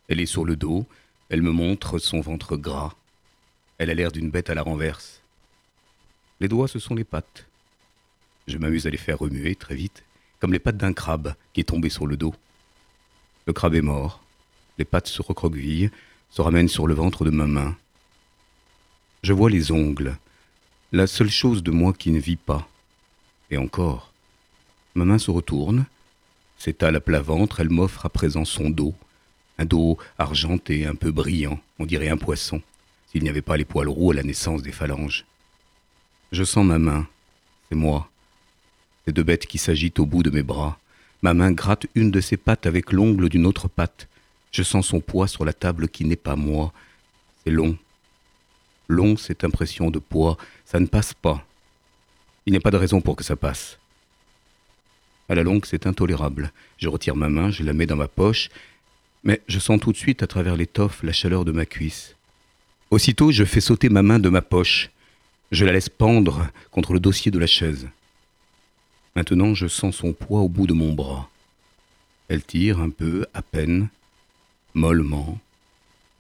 Elle 0.10 0.20
est 0.20 0.28
sur 0.28 0.46
le 0.46 0.56
dos, 0.56 0.86
elle 1.30 1.42
me 1.42 1.52
montre 1.52 1.98
son 1.98 2.22
ventre 2.22 2.58
gras. 2.58 2.94
Elle 3.78 3.90
a 3.90 3.94
l'air 3.94 4.12
d'une 4.12 4.30
bête 4.30 4.50
à 4.50 4.54
la 4.54 4.62
renverse. 4.62 5.22
Les 6.40 6.48
doigts, 6.48 6.68
ce 6.68 6.80
sont 6.80 6.94
les 6.94 7.04
pattes. 7.04 7.48
Je 8.48 8.58
m'amuse 8.58 8.86
à 8.86 8.90
les 8.90 8.98
faire 8.98 9.20
remuer 9.20 9.56
très 9.56 9.76
vite, 9.76 10.04
comme 10.40 10.54
les 10.54 10.60
pattes 10.60 10.78
d'un 10.78 10.94
crabe 10.94 11.34
qui 11.54 11.62
est 11.62 11.66
tombé 11.66 11.90
sur 11.90 12.06
le 12.06 12.18
dos. 12.18 12.36
Le 13.48 13.54
crabe 13.54 13.76
est 13.76 13.82
mort. 13.82 14.23
Les 14.78 14.86
pattes 14.86 15.08
se 15.08 15.22
recroquevillent, 15.22 15.92
se 16.30 16.42
ramènent 16.42 16.70
sur 16.70 16.88
le 16.88 16.94
ventre 16.94 17.26
de 17.26 17.30
ma 17.30 17.46
main. 17.46 17.76
Je 19.22 19.34
vois 19.34 19.50
les 19.50 19.72
ongles, 19.72 20.18
la 20.92 21.08
seule 21.08 21.30
chose 21.30 21.64
de 21.64 21.72
moi 21.72 21.94
qui 21.94 22.12
ne 22.12 22.20
vit 22.20 22.36
pas. 22.36 22.68
Et 23.52 23.58
encore, 23.58 24.12
ma 24.96 25.06
main 25.06 25.18
se 25.18 25.32
retourne, 25.32 25.86
s'étale 26.58 26.96
à 26.96 27.00
plat 27.00 27.22
ventre, 27.22 27.60
elle 27.60 27.70
m'offre 27.70 28.06
à 28.06 28.10
présent 28.10 28.46
son 28.46 28.70
dos, 28.70 28.94
un 29.58 29.66
dos 29.66 29.98
argenté, 30.18 30.86
un 30.86 30.96
peu 30.96 31.12
brillant, 31.12 31.60
on 31.80 31.86
dirait 31.86 32.10
un 32.10 32.18
poisson, 32.18 32.62
s'il 33.12 33.24
n'y 33.24 33.30
avait 33.30 33.42
pas 33.42 33.58
les 33.58 33.66
poils 33.66 33.90
roux 33.90 34.12
à 34.12 34.16
la 34.16 34.24
naissance 34.24 34.64
des 34.64 34.72
phalanges. 34.72 35.26
Je 36.32 36.44
sens 36.44 36.66
ma 36.66 36.80
main, 36.80 37.08
c'est 37.70 37.76
moi, 37.76 38.10
ces 39.06 39.12
deux 39.12 39.24
bêtes 39.24 39.46
qui 39.46 39.58
s'agitent 39.58 40.00
au 40.00 40.06
bout 40.06 40.24
de 40.24 40.30
mes 40.30 40.44
bras. 40.44 40.80
Ma 41.22 41.34
main 41.34 41.52
gratte 41.52 41.88
une 41.96 42.12
de 42.12 42.22
ses 42.22 42.38
pattes 42.38 42.66
avec 42.66 42.92
l'ongle 42.92 43.30
d'une 43.30 43.46
autre 43.46 43.68
patte. 43.68 44.08
Je 44.54 44.62
sens 44.64 44.88
son 44.88 45.02
poids 45.02 45.28
sur 45.28 45.44
la 45.44 45.52
table 45.52 45.90
qui 45.90 46.06
n'est 46.06 46.16
pas 46.16 46.36
moi. 46.36 46.72
C'est 47.44 47.52
long. 47.52 47.76
Long, 48.88 49.18
cette 49.18 49.44
impression 49.44 49.90
de 49.90 50.00
poids, 50.00 50.38
ça 50.64 50.80
ne 50.80 50.86
passe 50.86 51.14
pas. 51.14 51.44
Il 52.46 52.52
n'y 52.52 52.58
a 52.58 52.62
pas 52.62 52.72
de 52.72 52.78
raison 52.78 53.02
pour 53.02 53.16
que 53.16 53.24
ça 53.24 53.36
passe. 53.36 53.80
À 55.28 55.36
la 55.36 55.44
longue, 55.44 55.66
c'est 55.66 55.88
intolérable. 55.88 56.52
Je 56.78 56.88
retire 56.88 57.16
ma 57.16 57.30
main, 57.30 57.50
je 57.50 57.64
la 57.64 57.74
mets 57.74 57.88
dans 57.88 57.96
ma 57.96 58.08
poche, 58.08 58.50
mais 59.24 59.42
je 59.48 59.58
sens 59.58 59.80
tout 59.80 59.92
de 59.92 59.98
suite 59.98 60.22
à 60.22 60.28
travers 60.28 60.56
l'étoffe 60.56 61.02
la 61.02 61.14
chaleur 61.14 61.46
de 61.46 61.52
ma 61.52 61.66
cuisse. 61.66 62.16
Aussitôt, 62.92 63.32
je 63.32 63.46
fais 63.46 63.62
sauter 63.62 63.90
ma 63.90 64.04
main 64.04 64.20
de 64.20 64.30
ma 64.30 64.44
poche. 64.44 64.92
Je 65.52 65.66
la 65.66 65.72
laisse 65.72 65.90
pendre 65.90 66.48
contre 66.70 66.94
le 66.94 67.00
dossier 67.00 67.32
de 67.32 67.40
la 67.40 67.48
chaise. 67.48 67.90
Maintenant, 69.16 69.56
je 69.56 69.68
sens 69.68 69.96
son 69.96 70.14
poids 70.14 70.42
au 70.42 70.50
bout 70.50 70.68
de 70.68 70.74
mon 70.74 70.94
bras. 70.94 71.30
Elle 72.28 72.44
tire 72.44 72.80
un 72.80 72.90
peu, 72.92 73.26
à 73.34 73.42
peine, 73.42 73.90
mollement, 74.74 75.38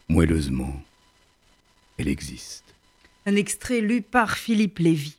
moelleusement. 0.10 0.82
Elle 1.98 2.08
existe. 2.08 2.63
Un 3.26 3.36
extrait 3.36 3.82
lu 3.82 4.02
par 4.02 4.38
Philippe 4.38 4.80
Lévy. 4.80 5.16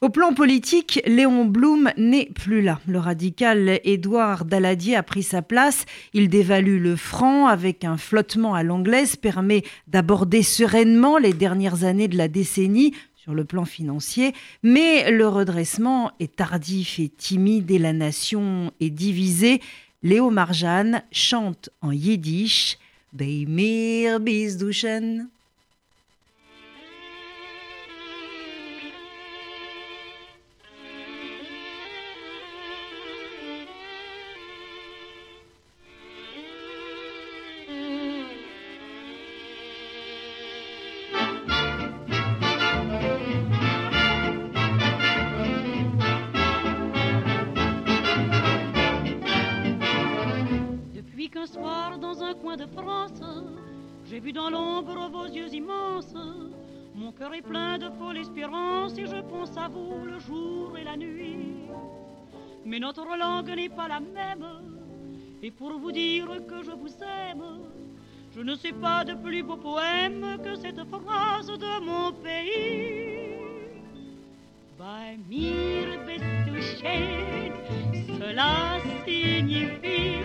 Au 0.00 0.08
plan 0.08 0.34
politique, 0.34 1.00
Léon 1.06 1.44
Blum 1.44 1.92
n'est 1.96 2.26
plus 2.26 2.60
là. 2.60 2.80
Le 2.88 2.98
radical 2.98 3.78
Édouard 3.84 4.44
Daladier 4.44 4.96
a 4.96 5.04
pris 5.04 5.22
sa 5.22 5.42
place. 5.42 5.84
Il 6.12 6.28
dévalue 6.28 6.82
le 6.82 6.96
franc 6.96 7.46
avec 7.46 7.84
un 7.84 7.96
flottement 7.96 8.54
à 8.54 8.64
l'anglaise, 8.64 9.14
permet 9.14 9.62
d'aborder 9.86 10.42
sereinement 10.42 11.18
les 11.18 11.32
dernières 11.32 11.84
années 11.84 12.08
de 12.08 12.16
la 12.16 12.26
décennie 12.26 12.94
sur 13.14 13.32
le 13.32 13.44
plan 13.44 13.64
financier, 13.64 14.32
mais 14.64 15.08
le 15.12 15.28
redressement 15.28 16.10
est 16.18 16.34
tardif 16.34 16.98
et 16.98 17.08
timide 17.08 17.70
et 17.70 17.78
la 17.78 17.92
nation 17.92 18.72
est 18.80 18.90
divisée. 18.90 19.60
Léo 20.04 20.30
Marjane 20.30 21.04
chante 21.12 21.70
en 21.80 21.92
yiddish 21.92 22.76
Bei 23.12 23.44
mir 23.46 24.18
Mon 57.12 57.18
cœur 57.18 57.34
est 57.34 57.42
plein 57.42 57.76
de 57.76 57.90
folle 57.98 58.16
espérance 58.16 58.96
et 58.96 59.06
je 59.06 59.20
pense 59.20 59.54
à 59.58 59.68
vous 59.68 60.06
le 60.06 60.18
jour 60.18 60.78
et 60.78 60.82
la 60.82 60.96
nuit. 60.96 61.68
Mais 62.64 62.78
notre 62.78 63.04
langue 63.04 63.50
n'est 63.54 63.68
pas 63.68 63.86
la 63.86 64.00
même. 64.00 64.46
Et 65.42 65.50
pour 65.50 65.78
vous 65.78 65.92
dire 65.92 66.26
que 66.48 66.62
je 66.62 66.70
vous 66.70 66.88
aime, 67.02 67.58
je 68.34 68.40
ne 68.40 68.54
sais 68.54 68.72
pas 68.72 69.04
de 69.04 69.12
plus 69.12 69.42
beau 69.42 69.56
poème 69.56 70.38
que 70.42 70.54
cette 70.54 70.82
phrase 70.84 71.48
de 71.48 71.80
mon 71.84 72.12
pays. 72.12 73.36
Bei 74.78 75.18
mir 75.28 75.98
bist 76.06 76.24
du 76.46 76.62
schön, 76.62 77.52
cela 78.18 78.78
signifie 79.04 80.16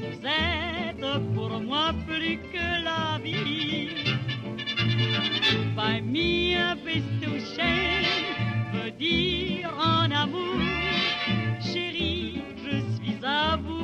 vous 0.00 0.26
êtes 0.26 1.34
pour 1.34 1.60
moi 1.60 1.94
plus 2.06 2.38
que 2.52 2.84
la 2.84 3.18
vie. 3.22 4.01
Du 5.52 7.38
schön 7.40 8.04
veut 8.72 8.90
dire 8.92 9.70
en 9.78 10.10
amour, 10.10 10.60
chérie, 11.60 12.42
je 12.64 12.78
suis 12.96 13.18
à 13.22 13.56
vous 13.56 13.81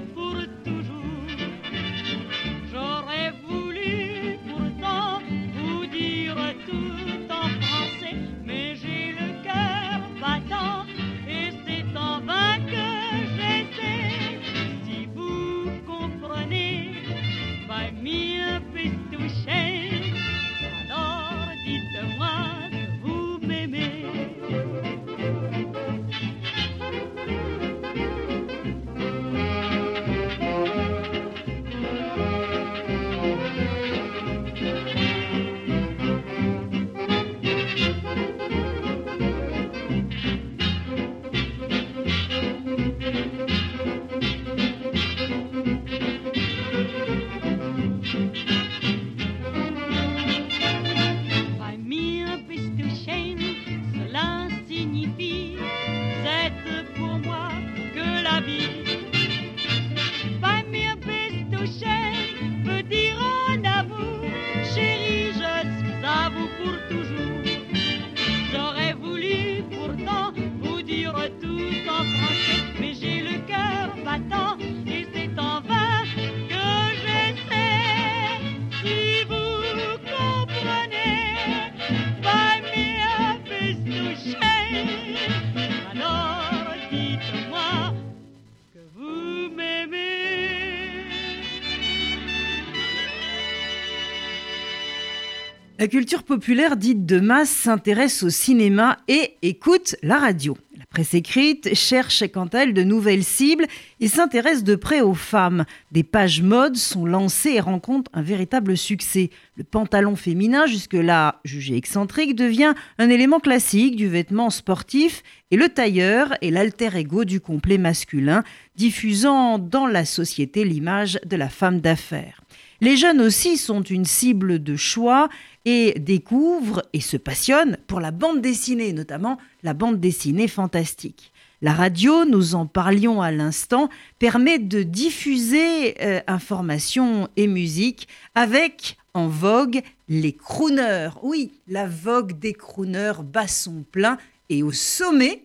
La 95.80 95.86
culture 95.86 96.24
populaire 96.24 96.76
dite 96.76 97.06
de 97.06 97.20
masse 97.20 97.50
s'intéresse 97.50 98.24
au 98.24 98.30
cinéma 98.30 98.96
et 99.06 99.36
écoute 99.42 99.94
la 100.02 100.18
radio. 100.18 100.58
La 100.76 100.84
presse 100.86 101.14
écrite 101.14 101.72
cherche 101.76 102.24
quant 102.32 102.46
à 102.46 102.64
elle 102.64 102.74
de 102.74 102.82
nouvelles 102.82 103.22
cibles 103.22 103.64
et 104.00 104.08
s'intéresse 104.08 104.64
de 104.64 104.74
près 104.74 105.02
aux 105.02 105.14
femmes. 105.14 105.64
Des 105.92 106.02
pages 106.02 106.42
mode 106.42 106.74
sont 106.74 107.06
lancées 107.06 107.52
et 107.52 107.60
rencontrent 107.60 108.10
un 108.12 108.22
véritable 108.22 108.76
succès. 108.76 109.30
Le 109.54 109.62
pantalon 109.62 110.16
féminin, 110.16 110.66
jusque-là 110.66 111.40
jugé 111.44 111.76
excentrique, 111.76 112.34
devient 112.34 112.74
un 112.98 113.08
élément 113.08 113.38
classique 113.38 113.94
du 113.94 114.08
vêtement 114.08 114.50
sportif 114.50 115.22
et 115.52 115.56
le 115.56 115.68
tailleur 115.68 116.34
est 116.42 116.50
l'alter 116.50 116.96
ego 116.96 117.24
du 117.24 117.40
complet 117.40 117.78
masculin, 117.78 118.42
diffusant 118.74 119.60
dans 119.60 119.86
la 119.86 120.04
société 120.04 120.64
l'image 120.64 121.20
de 121.24 121.36
la 121.36 121.48
femme 121.48 121.80
d'affaires. 121.80 122.40
Les 122.80 122.96
jeunes 122.96 123.20
aussi 123.20 123.56
sont 123.56 123.82
une 123.82 124.04
cible 124.04 124.62
de 124.62 124.76
choix 124.76 125.28
et 125.64 125.98
découvrent 125.98 126.84
et 126.92 127.00
se 127.00 127.16
passionnent 127.16 127.76
pour 127.88 128.00
la 128.00 128.12
bande 128.12 128.40
dessinée, 128.40 128.92
notamment 128.92 129.38
la 129.64 129.74
bande 129.74 129.98
dessinée 129.98 130.48
fantastique. 130.48 131.32
La 131.60 131.72
radio, 131.72 132.24
nous 132.24 132.54
en 132.54 132.66
parlions 132.66 133.20
à 133.20 133.32
l'instant, 133.32 133.88
permet 134.20 134.60
de 134.60 134.84
diffuser 134.84 136.00
euh, 136.00 136.20
information 136.28 137.28
et 137.36 137.48
musique 137.48 138.06
avec 138.36 138.96
en 139.12 139.26
vogue 139.26 139.82
les 140.08 140.32
crooners. 140.32 141.10
Oui, 141.22 141.50
la 141.66 141.88
vogue 141.88 142.38
des 142.38 142.52
crooners 142.52 143.24
bat 143.24 143.48
son 143.48 143.84
plein 143.90 144.18
et 144.48 144.62
au 144.62 144.70
sommet 144.70 145.42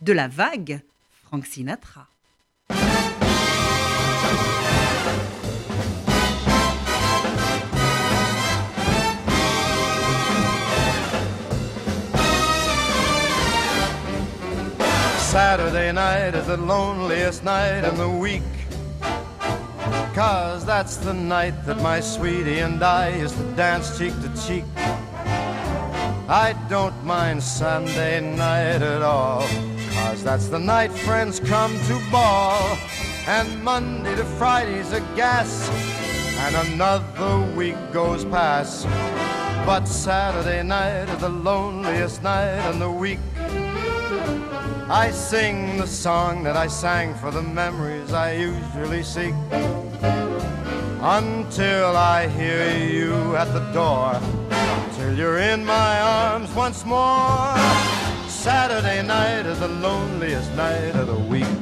de 0.00 0.14
la 0.14 0.26
vague, 0.26 0.80
Frank 1.26 1.44
Sinatra. 1.44 2.08
Saturday 15.32 15.90
night 15.92 16.34
is 16.34 16.46
the 16.46 16.58
loneliest 16.58 17.42
night 17.42 17.84
in 17.88 17.96
the 17.96 18.06
week. 18.06 18.42
Cause 20.12 20.62
that's 20.66 20.98
the 20.98 21.14
night 21.14 21.54
that 21.64 21.80
my 21.80 22.00
sweetie 22.00 22.58
and 22.58 22.82
I 22.82 23.16
used 23.16 23.38
to 23.38 23.44
dance 23.52 23.96
cheek 23.96 24.12
to 24.20 24.28
cheek. 24.46 24.64
I 26.28 26.54
don't 26.68 27.02
mind 27.02 27.42
Sunday 27.42 28.20
night 28.20 28.82
at 28.82 29.00
all. 29.00 29.40
Cause 29.94 30.22
that's 30.22 30.48
the 30.48 30.58
night 30.58 30.92
friends 30.92 31.40
come 31.40 31.72
to 31.86 31.98
ball. 32.10 32.76
And 33.26 33.64
Monday 33.64 34.14
to 34.14 34.24
Friday's 34.36 34.92
a 34.92 35.00
gas. 35.16 35.70
And 36.40 36.74
another 36.74 37.40
week 37.56 37.78
goes 37.90 38.26
past. 38.26 38.84
But 39.64 39.86
Saturday 39.86 40.62
night 40.62 41.08
is 41.08 41.20
the 41.20 41.30
loneliest 41.30 42.22
night 42.22 42.70
in 42.70 42.78
the 42.78 42.90
week. 42.90 43.20
I 44.92 45.10
sing 45.10 45.78
the 45.78 45.86
song 45.86 46.42
that 46.42 46.54
I 46.54 46.66
sang 46.66 47.14
for 47.14 47.30
the 47.30 47.40
memories 47.40 48.12
I 48.12 48.32
usually 48.32 49.02
seek. 49.02 49.32
Until 51.00 51.96
I 51.96 52.28
hear 52.28 52.76
you 52.76 53.34
at 53.36 53.50
the 53.54 53.64
door, 53.72 54.20
till 54.94 55.16
you're 55.16 55.38
in 55.38 55.64
my 55.64 55.98
arms 55.98 56.54
once 56.54 56.84
more. 56.84 57.56
Saturday 58.28 59.02
night 59.02 59.46
is 59.46 59.60
the 59.60 59.68
loneliest 59.68 60.52
night 60.56 60.94
of 60.94 61.06
the 61.06 61.18
week. 61.18 61.61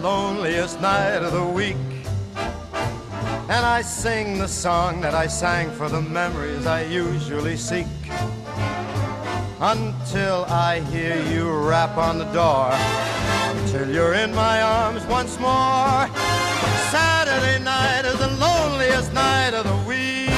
Loneliest 0.00 0.80
night 0.80 1.22
of 1.22 1.32
the 1.32 1.44
week. 1.44 1.76
And 3.48 3.66
I 3.66 3.82
sing 3.82 4.38
the 4.38 4.48
song 4.48 5.00
that 5.02 5.14
I 5.14 5.26
sang 5.26 5.70
for 5.72 5.88
the 5.88 6.00
memories 6.00 6.66
I 6.66 6.84
usually 6.84 7.56
seek. 7.56 7.86
Until 9.60 10.46
I 10.48 10.80
hear 10.90 11.22
you 11.30 11.50
rap 11.50 11.98
on 11.98 12.16
the 12.16 12.30
door. 12.32 12.72
Till 13.68 13.90
you're 13.90 14.14
in 14.14 14.34
my 14.34 14.62
arms 14.62 15.04
once 15.06 15.38
more. 15.38 16.08
Saturday 16.90 17.62
night 17.62 18.06
is 18.06 18.18
the 18.18 18.30
loneliest 18.38 19.12
night 19.12 19.52
of 19.52 19.66
the 19.66 19.88
week. 19.88 20.29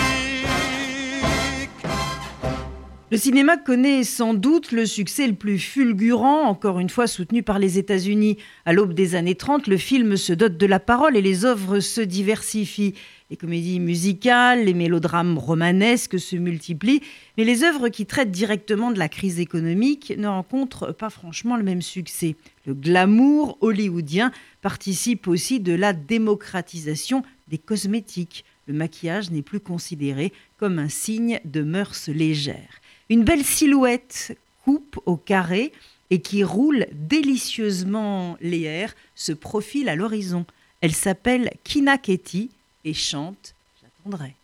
Le 3.13 3.19
cinéma 3.19 3.59
connaît 3.59 4.05
sans 4.05 4.33
doute 4.33 4.73
le 4.73 4.87
succès 4.87 5.27
le 5.27 5.35
plus 5.35 5.59
fulgurant, 5.59 6.45
encore 6.45 6.81
une 6.81 6.89
fois 6.89 7.07
soutenu 7.07 7.43
par 7.43 7.59
les 7.59 7.77
États-Unis. 7.77 8.39
À 8.65 8.73
l'aube 8.73 8.95
des 8.95 9.15
années 9.17 9.35
30, 9.35 9.67
le 9.67 9.77
film 9.77 10.17
se 10.17 10.33
dote 10.33 10.57
de 10.57 10.65
la 10.65 10.81
parole 10.81 11.15
et 11.15 11.21
les 11.21 11.45
œuvres 11.45 11.81
se 11.81 12.01
diversifient. 12.01 12.95
Les 13.29 13.37
comédies 13.37 13.81
musicales, 13.81 14.65
les 14.65 14.73
mélodrames 14.73 15.37
romanesques 15.37 16.19
se 16.19 16.37
multiplient, 16.37 17.03
mais 17.37 17.45
les 17.45 17.65
œuvres 17.65 17.91
qui 17.91 18.07
traitent 18.07 18.31
directement 18.31 18.91
de 18.91 18.99
la 18.99 19.11
crise 19.11 19.41
économique 19.41 20.15
ne 20.17 20.29
rencontrent 20.29 20.95
pas 20.95 21.11
franchement 21.11 21.59
le 21.59 21.65
même 21.65 21.83
succès. 21.83 22.35
Le 22.65 22.73
glamour 22.73 23.59
hollywoodien 23.61 24.33
participe 24.63 25.29
aussi 25.29 25.61
de 25.61 25.75
la 25.75 25.93
démocratisation 25.93 27.25
des 27.49 27.59
cosmétiques. 27.59 28.47
Le 28.67 28.73
maquillage 28.73 29.31
n'est 29.31 29.43
plus 29.43 29.61
considéré 29.61 30.33
comme 30.57 30.79
un 30.79 30.89
signe 30.89 31.41
de 31.45 31.61
mœurs 31.61 32.09
légères. 32.09 32.81
Une 33.13 33.25
belle 33.25 33.45
silhouette 33.45 34.39
coupe 34.65 34.99
au 35.05 35.19
carré 35.19 35.71
et 36.09 36.23
qui 36.23 36.43
roule 36.43 36.87
délicieusement 36.93 38.39
les 38.41 38.63
airs 38.63 38.95
se 39.15 39.33
profile 39.33 39.91
à 39.91 39.97
l'horizon. 39.97 40.47
Elle 40.81 40.95
s'appelle 40.95 41.51
Kina 41.63 41.99
Ketty 41.99 42.51
et 42.87 42.95
chante 42.95 43.55
J'attendrai. 43.83 44.35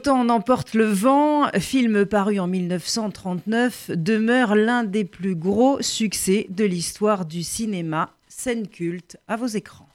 Autant 0.00 0.20
en 0.20 0.30
emporte 0.30 0.72
le 0.72 0.86
vent, 0.86 1.50
film 1.58 2.06
paru 2.06 2.40
en 2.40 2.46
1939, 2.46 3.90
demeure 3.96 4.54
l'un 4.54 4.82
des 4.82 5.04
plus 5.04 5.34
gros 5.34 5.82
succès 5.82 6.46
de 6.48 6.64
l'histoire 6.64 7.26
du 7.26 7.42
cinéma. 7.42 8.08
Scène 8.26 8.66
culte 8.66 9.18
à 9.28 9.36
vos 9.36 9.44
écrans. 9.46 9.90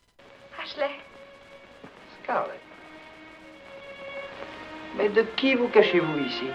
Ashley. 0.63 0.91
Scarlett. 2.21 2.59
Mais 4.95 5.09
de 5.09 5.23
qui 5.37 5.55
vous 5.55 5.69
cachez-vous 5.69 6.19
ici? 6.19 6.45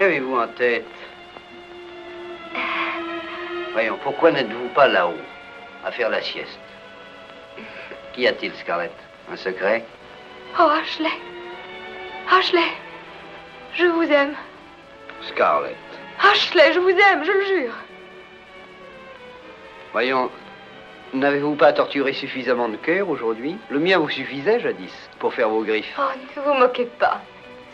Qu'avez-vous 0.00 0.36
en 0.36 0.48
tête? 0.48 0.84
Voyons, 3.72 3.98
pourquoi 4.02 4.32
n'êtes-vous 4.32 4.68
pas 4.74 4.88
là-haut, 4.88 5.22
à 5.84 5.92
faire 5.92 6.10
la 6.10 6.20
sieste? 6.20 6.58
Qu'y 8.16 8.26
a-t-il, 8.26 8.52
Scarlett 8.54 8.92
Un 9.30 9.36
secret 9.36 9.84
Oh, 10.58 10.62
Ashley. 10.82 11.10
Ashley. 12.32 12.64
Je 13.74 13.84
vous 13.84 14.10
aime. 14.10 14.34
Scarlett. 15.22 15.76
Ashley, 16.22 16.72
je 16.72 16.80
vous 16.80 16.88
aime, 16.90 17.24
je 17.24 17.30
le 17.32 17.44
jure. 17.44 17.74
Voyons, 19.92 20.30
n'avez-vous 21.12 21.56
pas 21.56 21.72
torturé 21.74 22.12
suffisamment 22.14 22.68
de 22.70 22.76
cœur 22.76 23.08
aujourd'hui 23.10 23.56
Le 23.68 23.78
mien 23.78 23.98
vous 23.98 24.08
suffisait 24.08 24.60
jadis 24.60 24.92
pour 25.18 25.34
faire 25.34 25.48
vos 25.50 25.62
griffes. 25.62 25.94
Oh, 25.98 26.02
ne 26.36 26.42
vous 26.42 26.54
moquez 26.58 26.86
pas. 26.86 27.20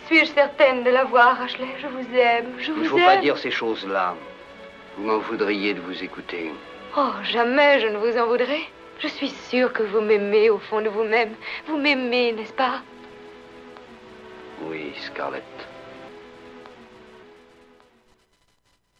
Suis-je 0.06 0.32
certaine 0.32 0.82
de 0.82 0.90
l'avoir, 0.90 1.40
Ashley 1.40 1.68
Je 1.80 1.86
vous 1.86 2.16
aime, 2.18 2.52
je 2.58 2.72
vous 2.72 2.78
Il 2.78 2.84
ne 2.84 2.88
faut 2.88 2.98
aime. 2.98 3.04
pas 3.04 3.16
dire 3.18 3.38
ces 3.38 3.50
choses-là. 3.52 4.14
Vous 4.96 5.04
m'en 5.04 5.18
voudriez 5.18 5.74
de 5.74 5.80
vous 5.80 6.02
écouter. 6.02 6.50
Oh, 6.96 7.10
jamais 7.22 7.80
je 7.80 7.86
ne 7.86 7.96
vous 7.98 8.18
en 8.18 8.26
voudrais. 8.26 8.60
Je 9.02 9.08
suis 9.08 9.32
sûre 9.50 9.72
que 9.72 9.82
vous 9.82 10.00
m'aimez 10.00 10.48
au 10.48 10.60
fond 10.60 10.80
de 10.80 10.88
vous-même. 10.88 11.30
Vous 11.66 11.76
m'aimez, 11.76 12.32
n'est-ce 12.32 12.52
pas? 12.52 12.82
Oui, 14.64 14.92
Scarlett. 15.06 15.42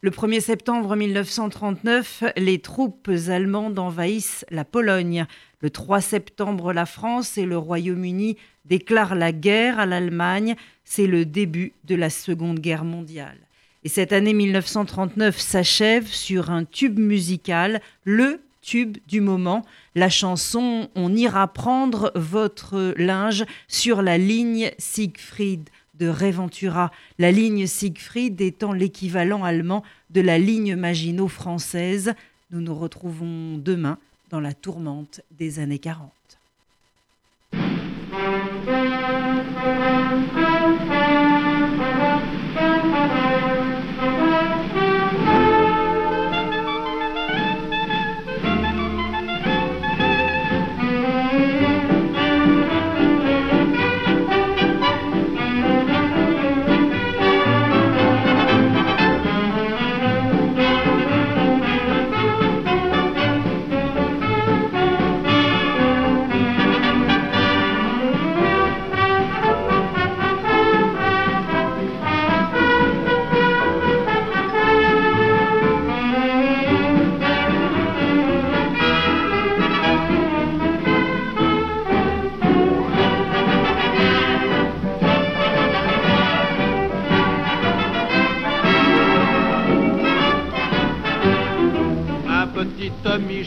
Le 0.00 0.10
1er 0.10 0.40
septembre 0.40 0.96
1939, 0.96 2.24
les 2.36 2.58
troupes 2.58 3.08
allemandes 3.28 3.78
envahissent 3.78 4.44
la 4.50 4.64
Pologne. 4.64 5.26
Le 5.60 5.70
3 5.70 6.00
septembre, 6.00 6.72
la 6.72 6.86
France 6.86 7.38
et 7.38 7.46
le 7.46 7.56
Royaume-Uni 7.56 8.36
déclarent 8.64 9.14
la 9.14 9.30
guerre 9.30 9.78
à 9.78 9.86
l'Allemagne. 9.86 10.56
C'est 10.84 11.06
le 11.06 11.24
début 11.24 11.74
de 11.84 11.94
la 11.94 12.10
Seconde 12.10 12.58
Guerre 12.58 12.84
mondiale. 12.84 13.38
Et 13.84 13.88
cette 13.88 14.12
année 14.12 14.34
1939 14.34 15.38
s'achève 15.38 16.08
sur 16.08 16.50
un 16.50 16.64
tube 16.64 16.98
musical, 16.98 17.80
le 18.04 18.40
tube 18.62 18.96
du 19.06 19.20
moment, 19.20 19.64
la 19.94 20.08
chanson 20.08 20.88
On 20.94 21.14
ira 21.14 21.46
prendre 21.48 22.12
votre 22.14 22.94
linge 22.96 23.44
sur 23.68 24.00
la 24.00 24.16
ligne 24.16 24.70
Siegfried 24.78 25.68
de 25.98 26.08
Réventura, 26.08 26.90
la 27.18 27.30
ligne 27.30 27.66
Siegfried 27.66 28.40
étant 28.40 28.72
l'équivalent 28.72 29.44
allemand 29.44 29.82
de 30.10 30.20
la 30.20 30.38
ligne 30.38 30.74
Maginot 30.76 31.28
française. 31.28 32.14
Nous 32.50 32.60
nous 32.60 32.74
retrouvons 32.74 33.58
demain 33.58 33.98
dans 34.30 34.40
la 34.40 34.54
tourmente 34.54 35.20
des 35.32 35.58
années 35.58 35.78
40. 35.78 36.10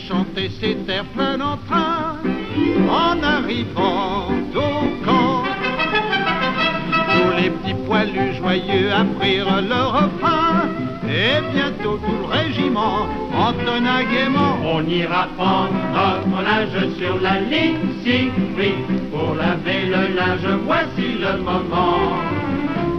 Chantait 0.07 0.51
ses 0.59 0.75
terres 0.85 1.05
plein 1.15 1.37
d'entrain 1.37 2.17
en 2.89 3.23
arrivant 3.23 4.27
au 4.53 5.03
camp. 5.03 5.43
Tous 7.11 7.41
les 7.41 7.49
petits 7.49 7.73
poilus 7.87 8.35
joyeux 8.37 8.91
apprirent 8.93 9.61
leur 9.67 9.93
refrain 9.93 10.69
et 11.09 11.41
bientôt 11.53 11.97
tout 11.97 12.17
le 12.21 12.25
régiment 12.25 13.07
entonna 13.33 14.03
gaiement. 14.03 14.57
On 14.63 14.83
ira 14.87 15.27
prendre 15.37 15.73
notre 15.93 16.41
linge 16.43 16.95
sur 16.99 17.19
la 17.21 17.39
ligne 17.41 17.77
Siegfried 18.03 19.09
pour 19.11 19.33
laver 19.33 19.85
le 19.87 20.15
linge, 20.15 20.59
voici 20.65 21.17
le 21.19 21.41
moment. 21.41 22.11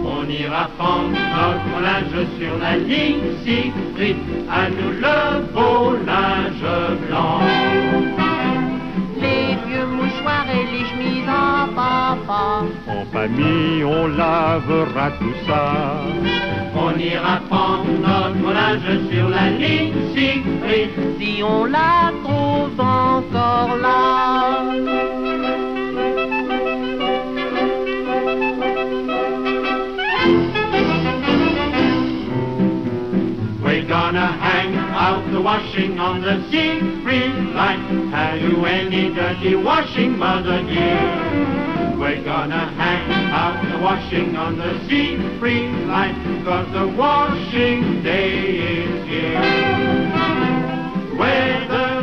On 0.03 0.29
ira 0.29 0.69
prendre 0.77 1.11
notre 1.11 1.81
linge 1.81 2.27
sur 2.39 2.57
la 2.59 2.75
ligne 2.77 3.21
Siegfried, 3.43 4.17
à 4.49 4.69
nous 4.69 4.91
le 4.91 5.41
beau 5.53 5.95
linge 6.05 6.36
blanc. 7.07 7.41
Les 9.21 9.55
vieux 9.65 9.85
mouchoirs 9.85 10.47
et 10.57 10.65
les 10.73 10.85
chemises 10.89 11.29
en 11.29 11.67
papa. 11.73 12.63
En 12.87 13.05
famille, 13.11 13.83
on 13.83 14.07
lavera 14.07 15.11
tout 15.19 15.37
ça. 15.47 15.65
On 16.75 16.97
ira 16.99 17.39
prendre 17.49 17.85
notre 18.07 18.53
linge 18.53 19.09
sur 19.11 19.29
la 19.29 19.49
ligne 19.49 19.93
Siegfried, 20.13 20.91
Si 21.19 21.41
on 21.43 21.65
la 21.65 22.11
trouve 22.23 22.79
encore 22.79 23.75
là. 23.81 25.16
washing 35.47 35.97
on 35.97 36.19
the 36.19 36.43
sea-free 36.51 37.29
line. 37.55 38.11
Have 38.11 38.41
you 38.41 38.65
any 38.65 39.13
dirty 39.13 39.55
washing, 39.55 40.17
mother 40.17 40.61
dear? 40.63 41.95
We're 41.97 42.21
gonna 42.21 42.67
hang 42.75 43.31
out 43.31 43.55
the 43.71 43.81
washing 43.81 44.35
on 44.35 44.57
the 44.57 44.77
sea-free 44.89 45.69
line, 45.85 46.43
cause 46.43 46.69
the 46.73 46.85
washing 46.85 48.03
day 48.03 48.57
is 48.83 49.07
here. 49.07 49.39
Weather. 51.17 51.96